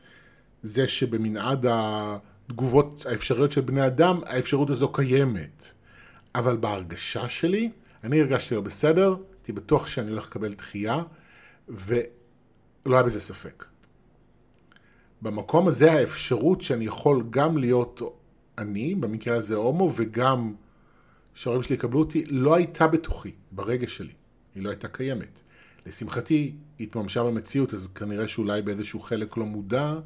זה 0.63 0.87
שבמנעד 0.87 1.65
התגובות 1.69 3.05
האפשריות 3.05 3.51
של 3.51 3.61
בני 3.61 3.87
אדם, 3.87 4.19
האפשרות 4.25 4.69
הזו 4.69 4.91
קיימת. 4.91 5.71
אבל 6.35 6.57
בהרגשה 6.57 7.29
שלי, 7.29 7.71
אני 8.03 8.21
הרגשתי 8.21 8.55
לא 8.55 8.61
בסדר, 8.61 9.15
הייתי 9.37 9.51
בטוח 9.51 9.87
שאני 9.87 10.11
הולך 10.11 10.27
לקבל 10.27 10.53
דחייה, 10.53 11.03
ולא 11.69 12.05
היה 12.85 13.03
בזה 13.03 13.21
ספק. 13.21 13.65
במקום 15.21 15.67
הזה 15.67 15.91
האפשרות 15.91 16.61
שאני 16.61 16.85
יכול 16.85 17.23
גם 17.29 17.57
להיות 17.57 18.01
אני, 18.57 18.95
במקרה 18.95 19.37
הזה 19.37 19.55
הומו, 19.55 19.91
וגם 19.95 20.53
שההורים 21.33 21.63
שלי 21.63 21.75
יקבלו 21.75 21.99
אותי, 21.99 22.25
לא 22.25 22.55
הייתה 22.55 22.87
בתוכי, 22.87 23.31
ברגש 23.51 23.97
שלי. 23.97 24.13
היא 24.55 24.63
לא 24.63 24.69
הייתה 24.69 24.87
קיימת. 24.87 25.39
לשמחתי, 25.85 26.53
היא 26.79 26.87
התממשה 26.87 27.23
במציאות, 27.23 27.73
אז 27.73 27.87
כנראה 27.87 28.27
שאולי 28.27 28.61
באיזשהו 28.61 28.99
חלק 28.99 29.37
לא 29.37 29.45
מודע, 29.45 29.99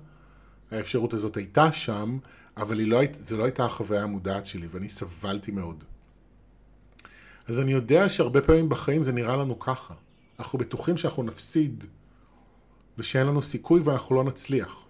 האפשרות 0.72 1.14
הזאת 1.14 1.38
הייתה 1.38 1.72
שם, 1.72 2.18
אבל 2.58 2.82
לא 2.82 3.00
היית, 3.00 3.18
זו 3.20 3.38
לא 3.38 3.44
הייתה 3.44 3.66
החוויה 3.66 4.04
המודעת 4.04 4.46
שלי, 4.46 4.68
ואני 4.72 4.90
סבלתי 4.90 5.52
מאוד. 5.52 5.84
אז 7.48 7.60
אני 7.60 7.72
יודע 7.72 8.10
שהרבה 8.10 8.42
פעמים 8.42 8.70
בחיים 8.70 9.04
זה 9.04 9.12
נראה 9.12 9.38
לנו 9.38 9.60
ככה. 9.60 9.94
אנחנו 10.40 10.60
בטוחים 10.60 10.98
שאנחנו 10.98 11.24
נפסיד, 11.24 11.86
ושאין 12.98 13.28
לנו 13.28 13.42
סיכוי 13.42 13.82
ואנחנו 13.82 14.16
לא 14.16 14.24
נצליח. 14.24 14.86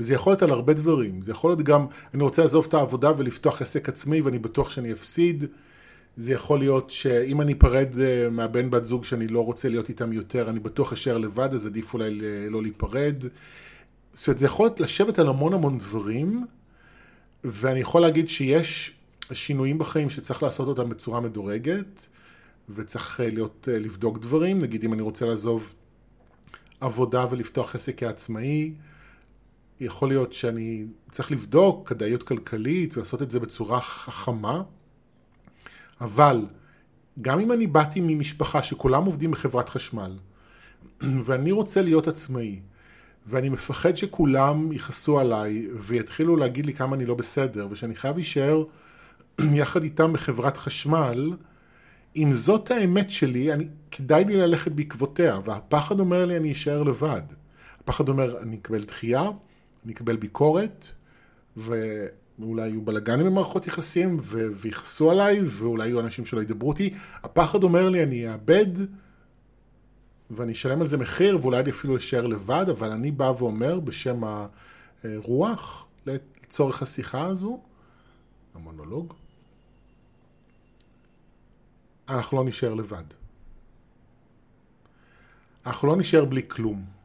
וזה 0.00 0.14
יכול 0.14 0.30
להיות 0.30 0.42
על 0.42 0.50
הרבה 0.50 0.72
דברים. 0.72 1.22
זה 1.22 1.30
יכול 1.30 1.50
להיות 1.50 1.62
גם, 1.62 1.86
אני 2.14 2.22
רוצה 2.22 2.42
לעזוב 2.42 2.64
את 2.68 2.74
העבודה 2.74 3.12
ולפתוח 3.16 3.62
עסק 3.62 3.88
עצמי 3.88 4.20
ואני 4.20 4.38
בטוח 4.38 4.70
שאני 4.70 4.92
אפסיד. 4.92 5.44
זה 6.16 6.32
יכול 6.32 6.58
להיות 6.58 6.90
שאם 6.90 7.40
אני 7.40 7.52
אפרד 7.52 8.00
אה, 8.00 8.30
מהבן 8.30 8.70
בת 8.70 8.84
זוג 8.84 9.04
שאני 9.04 9.28
לא 9.28 9.44
רוצה 9.44 9.68
להיות 9.68 9.88
איתם 9.88 10.12
יותר, 10.12 10.50
אני 10.50 10.60
בטוח 10.60 10.92
אשאר 10.92 11.18
לבד, 11.18 11.54
אז 11.54 11.66
עדיף 11.66 11.94
אולי 11.94 12.20
לא 12.50 12.62
להיפרד. 12.62 13.24
זאת 14.14 14.28
אומרת, 14.28 14.38
זה 14.38 14.46
יכול 14.46 14.66
להיות 14.66 14.80
לשבת 14.80 15.18
על 15.18 15.28
המון 15.28 15.52
המון 15.52 15.78
דברים, 15.78 16.46
ואני 17.44 17.80
יכול 17.80 18.00
להגיד 18.00 18.28
שיש 18.28 18.92
שינויים 19.32 19.78
בחיים 19.78 20.10
שצריך 20.10 20.42
לעשות 20.42 20.68
אותם 20.68 20.88
בצורה 20.88 21.20
מדורגת, 21.20 22.06
וצריך 22.74 23.20
אה, 23.20 23.30
להיות, 23.30 23.68
אה, 23.72 23.78
לבדוק 23.78 24.18
דברים. 24.18 24.58
נגיד, 24.58 24.84
אם 24.84 24.92
אני 24.92 25.02
רוצה 25.02 25.26
לעזוב 25.26 25.74
עבודה 26.80 27.26
ולפתוח 27.30 27.74
עסק 27.74 27.98
כעצמאי, 27.98 28.72
יכול 29.80 30.08
להיות 30.08 30.32
שאני 30.32 30.86
צריך 31.10 31.32
לבדוק 31.32 31.88
כדאיות 31.88 32.22
כלכלית 32.22 32.96
ולעשות 32.96 33.22
את 33.22 33.30
זה 33.30 33.40
בצורה 33.40 33.80
חכמה, 33.80 34.62
אבל 36.00 36.46
גם 37.22 37.40
אם 37.40 37.52
אני 37.52 37.66
באתי 37.66 38.00
ממשפחה 38.00 38.62
שכולם 38.62 39.04
עובדים 39.04 39.30
בחברת 39.30 39.68
חשמל, 39.68 40.18
ואני 41.24 41.52
רוצה 41.52 41.82
להיות 41.82 42.08
עצמאי, 42.08 42.60
ואני 43.26 43.48
מפחד 43.48 43.96
שכולם 43.96 44.72
יכעסו 44.72 45.20
עליי 45.20 45.68
ויתחילו 45.80 46.36
להגיד 46.36 46.66
לי 46.66 46.74
כמה 46.74 46.96
אני 46.96 47.06
לא 47.06 47.14
בסדר, 47.14 47.68
ושאני 47.70 47.94
חייב 47.94 48.16
להישאר 48.16 48.64
יחד 49.60 49.82
איתם 49.82 50.12
בחברת 50.12 50.56
חשמל, 50.56 51.32
אם 52.16 52.32
זאת 52.32 52.70
האמת 52.70 53.10
שלי, 53.10 53.52
אני, 53.52 53.66
כדאי 53.90 54.24
לי 54.24 54.36
ללכת 54.36 54.72
בעקבותיה, 54.72 55.40
והפחד 55.44 56.00
אומר 56.00 56.26
לי 56.26 56.36
אני 56.36 56.52
אשאר 56.52 56.82
לבד. 56.82 57.22
הפחד 57.80 58.08
אומר 58.08 58.42
אני 58.42 58.56
אקבל 58.56 58.84
דחייה, 58.84 59.30
אני 59.86 59.92
אקבל 59.92 60.16
ביקורת, 60.16 60.86
ואולי 61.56 62.68
יהיו 62.68 62.82
בלאגנים 62.82 63.26
במערכות 63.26 63.66
יחסים, 63.66 64.20
ויכעסו 64.56 65.10
עליי, 65.10 65.40
ואולי 65.44 65.86
יהיו 65.86 66.00
אנשים 66.00 66.26
שלא 66.26 66.40
ידברו 66.40 66.68
אותי. 66.68 66.94
הפחד 67.22 67.62
אומר 67.62 67.88
לי, 67.88 68.02
אני 68.02 68.32
אאבד, 68.32 68.66
ואני 70.30 70.52
אשלם 70.52 70.80
על 70.80 70.86
זה 70.86 70.96
מחיר, 70.96 71.38
ואולי 71.42 71.60
אני 71.60 71.70
אפילו 71.70 71.96
אשאר 71.96 72.26
לבד, 72.26 72.66
אבל 72.70 72.90
אני 72.90 73.10
בא 73.10 73.32
ואומר 73.38 73.80
בשם 73.80 74.20
הרוח, 75.04 75.86
לצורך 76.06 76.82
השיחה 76.82 77.26
הזו, 77.26 77.60
המונולוג, 78.54 79.14
אנחנו 82.08 82.36
לא 82.36 82.44
נשאר 82.44 82.74
לבד. 82.74 83.04
אנחנו 85.66 85.88
לא 85.88 85.96
נשאר 85.96 86.24
בלי 86.24 86.42
כלום. 86.48 86.95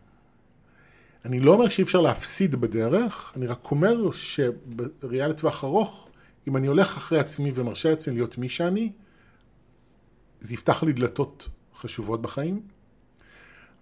אני 1.25 1.39
לא 1.39 1.51
אומר 1.51 1.69
שאי 1.69 1.83
אפשר 1.83 2.01
להפסיד 2.01 2.55
בדרך, 2.55 3.33
אני 3.35 3.47
רק 3.47 3.71
אומר 3.71 4.11
שבראייה 4.11 5.27
לטווח 5.27 5.63
ארוך, 5.63 6.09
אם 6.47 6.57
אני 6.57 6.67
הולך 6.67 6.97
אחרי 6.97 7.19
עצמי 7.19 7.51
ומרשה 7.55 7.89
לעצמי 7.89 8.13
להיות 8.13 8.37
מי 8.37 8.49
שאני, 8.49 8.91
זה 10.41 10.53
יפתח 10.53 10.83
לי 10.83 10.93
דלתות 10.93 11.49
חשובות 11.75 12.21
בחיים. 12.21 12.61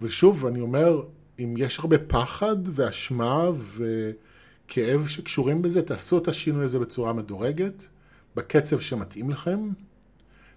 ושוב, 0.01 0.45
אני 0.45 0.59
אומר, 0.59 1.01
אם 1.39 1.55
יש 1.57 1.79
הרבה 1.79 1.97
פחד 1.97 2.55
ואשמה 2.65 3.49
וכאב 3.51 5.07
שקשורים 5.07 5.61
בזה, 5.61 5.81
תעשו 5.81 6.17
את 6.17 6.27
השינוי 6.27 6.63
הזה 6.63 6.79
בצורה 6.79 7.13
מדורגת, 7.13 7.87
בקצב 8.35 8.79
שמתאים 8.79 9.29
לכם, 9.29 9.69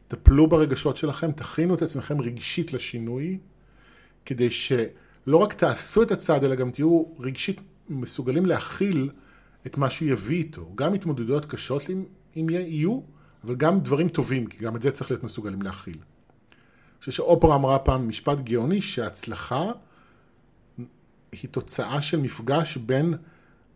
טפלו 0.09 0.47
ברגשות 0.47 0.97
שלכם, 0.97 1.33
תכינו 1.33 1.75
את 1.75 1.83
עצמכם 1.83 2.21
רגשית 2.21 2.73
לשינוי, 2.73 3.38
כדי 4.25 4.51
ש... 4.51 4.73
לא 5.26 5.37
רק 5.37 5.52
תעשו 5.52 6.02
את 6.02 6.11
הצעד, 6.11 6.44
אלא 6.44 6.54
גם 6.54 6.70
תהיו 6.70 7.04
רגשית 7.18 7.61
מסוגלים 7.88 8.46
להכיל 8.46 9.11
את 9.66 9.76
מה 9.76 9.90
שהוא 9.90 10.08
יביא 10.08 10.37
איתו. 10.37 10.72
גם 10.74 10.94
התמודדויות 10.94 11.46
קשות 11.46 11.82
אם 12.37 12.50
יהיו, 12.50 13.00
אבל 13.44 13.54
גם 13.54 13.80
דברים 13.80 14.08
טובים, 14.08 14.46
כי 14.46 14.58
גם 14.58 14.76
את 14.76 14.82
זה 14.82 14.90
צריך 14.90 15.11
להיות 15.11 15.24
מסוגלים 15.24 15.62
להכיל. 15.62 15.98
אני 15.98 16.98
חושב 16.98 17.12
שאופרה 17.12 17.54
אמרה 17.54 17.78
פעם 17.78 18.08
משפט 18.08 18.40
גאוני, 18.40 18.82
שהצלחה 18.82 19.72
היא 21.32 21.50
תוצאה 21.50 22.02
של 22.02 22.20
מפגש 22.20 22.76
בין 22.76 23.14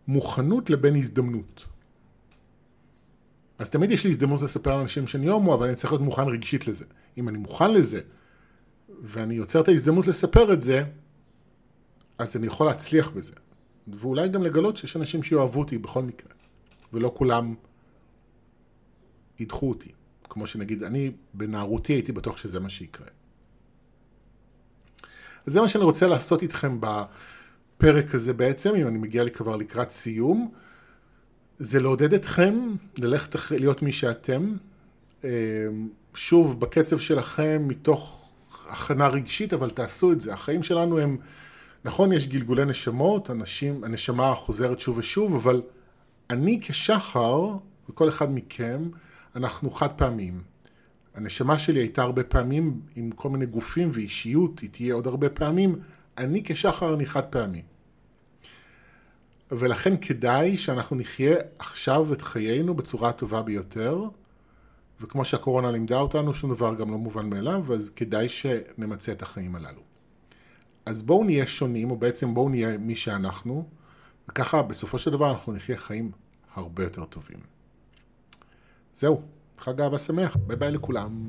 מוכנות 0.07 0.69
לבין 0.69 0.95
הזדמנות. 0.95 1.65
אז 3.59 3.69
תמיד 3.69 3.91
יש 3.91 4.03
לי 4.03 4.09
הזדמנות 4.09 4.41
לספר 4.41 4.77
לאנשים 4.77 5.07
שאני 5.07 5.27
הומו, 5.27 5.53
אבל 5.53 5.67
אני 5.67 5.75
צריך 5.75 5.93
להיות 5.93 6.03
מוכן 6.03 6.27
רגשית 6.27 6.67
לזה. 6.67 6.85
אם 7.17 7.29
אני 7.29 7.37
מוכן 7.37 7.73
לזה, 7.73 8.01
ואני 9.01 9.33
יוצר 9.33 9.61
את 9.61 9.67
ההזדמנות 9.67 10.07
לספר 10.07 10.53
את 10.53 10.61
זה, 10.61 10.83
אז 12.17 12.35
אני 12.35 12.47
יכול 12.47 12.67
להצליח 12.67 13.09
בזה. 13.09 13.33
ואולי 13.87 14.29
גם 14.29 14.43
לגלות 14.43 14.77
שיש 14.77 14.97
אנשים 14.97 15.23
שיאהבו 15.23 15.59
אותי 15.59 15.77
בכל 15.77 16.03
מקרה, 16.03 16.31
ולא 16.93 17.11
כולם 17.15 17.55
ידחו 19.39 19.69
אותי. 19.69 19.91
כמו 20.23 20.47
שנגיד, 20.47 20.83
אני 20.83 21.11
בנערותי 21.33 21.93
הייתי 21.93 22.11
בטוח 22.11 22.37
שזה 22.37 22.59
מה 22.59 22.69
שיקרה. 22.69 23.07
אז 25.45 25.53
זה 25.53 25.61
מה 25.61 25.67
שאני 25.67 25.83
רוצה 25.83 26.07
לעשות 26.07 26.41
איתכם 26.41 26.79
בפרק 26.79 28.15
הזה 28.15 28.33
בעצם, 28.33 28.75
אם 28.75 28.87
אני 28.87 28.97
מגיע 28.97 29.29
כבר 29.29 29.55
לקראת 29.55 29.91
סיום, 29.91 30.51
זה 31.59 31.79
לעודד 31.79 32.13
אתכם 32.13 32.75
ללכת 32.97 33.51
להיות 33.51 33.81
מי 33.81 33.91
שאתם. 33.91 34.55
אה, 35.23 35.29
שוב, 36.13 36.59
בקצב 36.59 36.99
שלכם, 36.99 37.65
מתוך 37.67 38.31
הכנה 38.69 39.07
רגשית, 39.07 39.53
אבל 39.53 39.69
תעשו 39.69 40.11
את 40.11 40.21
זה. 40.21 40.33
החיים 40.33 40.63
שלנו 40.63 40.99
הם... 40.99 41.17
נכון, 41.85 42.11
יש 42.11 42.27
גלגולי 42.27 42.65
נשמות, 42.65 43.29
אנשים, 43.29 43.83
הנשמה 43.83 44.35
חוזרת 44.35 44.79
שוב 44.79 44.97
ושוב, 44.97 45.35
אבל 45.35 45.61
אני 46.29 46.59
כשחר, 46.61 47.57
וכל 47.89 48.09
אחד 48.09 48.33
מכם, 48.33 48.89
אנחנו 49.35 49.71
חד 49.71 49.89
פעמים. 49.95 50.41
הנשמה 51.15 51.59
שלי 51.59 51.79
הייתה 51.79 52.01
הרבה 52.01 52.23
פעמים 52.23 52.81
עם 52.95 53.11
כל 53.11 53.29
מיני 53.29 53.45
גופים 53.45 53.89
ואישיות, 53.93 54.59
היא 54.59 54.69
תהיה 54.69 54.93
עוד 54.93 55.07
הרבה 55.07 55.29
פעמים. 55.29 55.79
אני 56.17 56.43
כשחר 56.45 56.93
אני 56.93 57.05
חד 57.05 57.23
פעמי. 57.23 57.61
ולכן 59.51 59.97
כדאי 59.97 60.57
שאנחנו 60.57 60.95
נחיה 60.95 61.35
עכשיו 61.59 62.13
את 62.13 62.21
חיינו 62.21 62.73
בצורה 62.73 63.09
הטובה 63.09 63.41
ביותר, 63.41 64.03
וכמו 65.01 65.25
שהקורונה 65.25 65.71
לימדה 65.71 65.97
אותנו, 65.97 66.33
שום 66.33 66.53
דבר 66.53 66.75
גם 66.75 66.91
לא 66.91 66.97
מובן 66.97 67.29
מאליו, 67.29 67.73
אז 67.73 67.89
כדאי 67.89 68.29
שנמצה 68.29 69.11
את 69.11 69.21
החיים 69.21 69.55
הללו. 69.55 69.86
אז 70.87 71.03
בואו 71.03 71.23
נהיה 71.23 71.47
שונים, 71.47 71.91
או 71.91 71.95
בעצם 71.95 72.33
בואו 72.33 72.49
נהיה 72.49 72.77
מי 72.77 72.95
שאנחנו, 72.95 73.69
וככה 74.29 74.61
בסופו 74.61 74.97
של 74.97 75.11
דבר 75.11 75.31
אנחנו 75.31 75.53
נחיה 75.53 75.77
חיים 75.77 76.11
הרבה 76.53 76.83
יותר 76.83 77.05
טובים. 77.05 77.37
זהו, 78.95 79.21
חג 79.57 79.81
אהבה 79.81 79.97
שמח, 79.97 80.35
ביי 80.35 80.55
ביי 80.55 80.71
לכולם. 80.71 81.25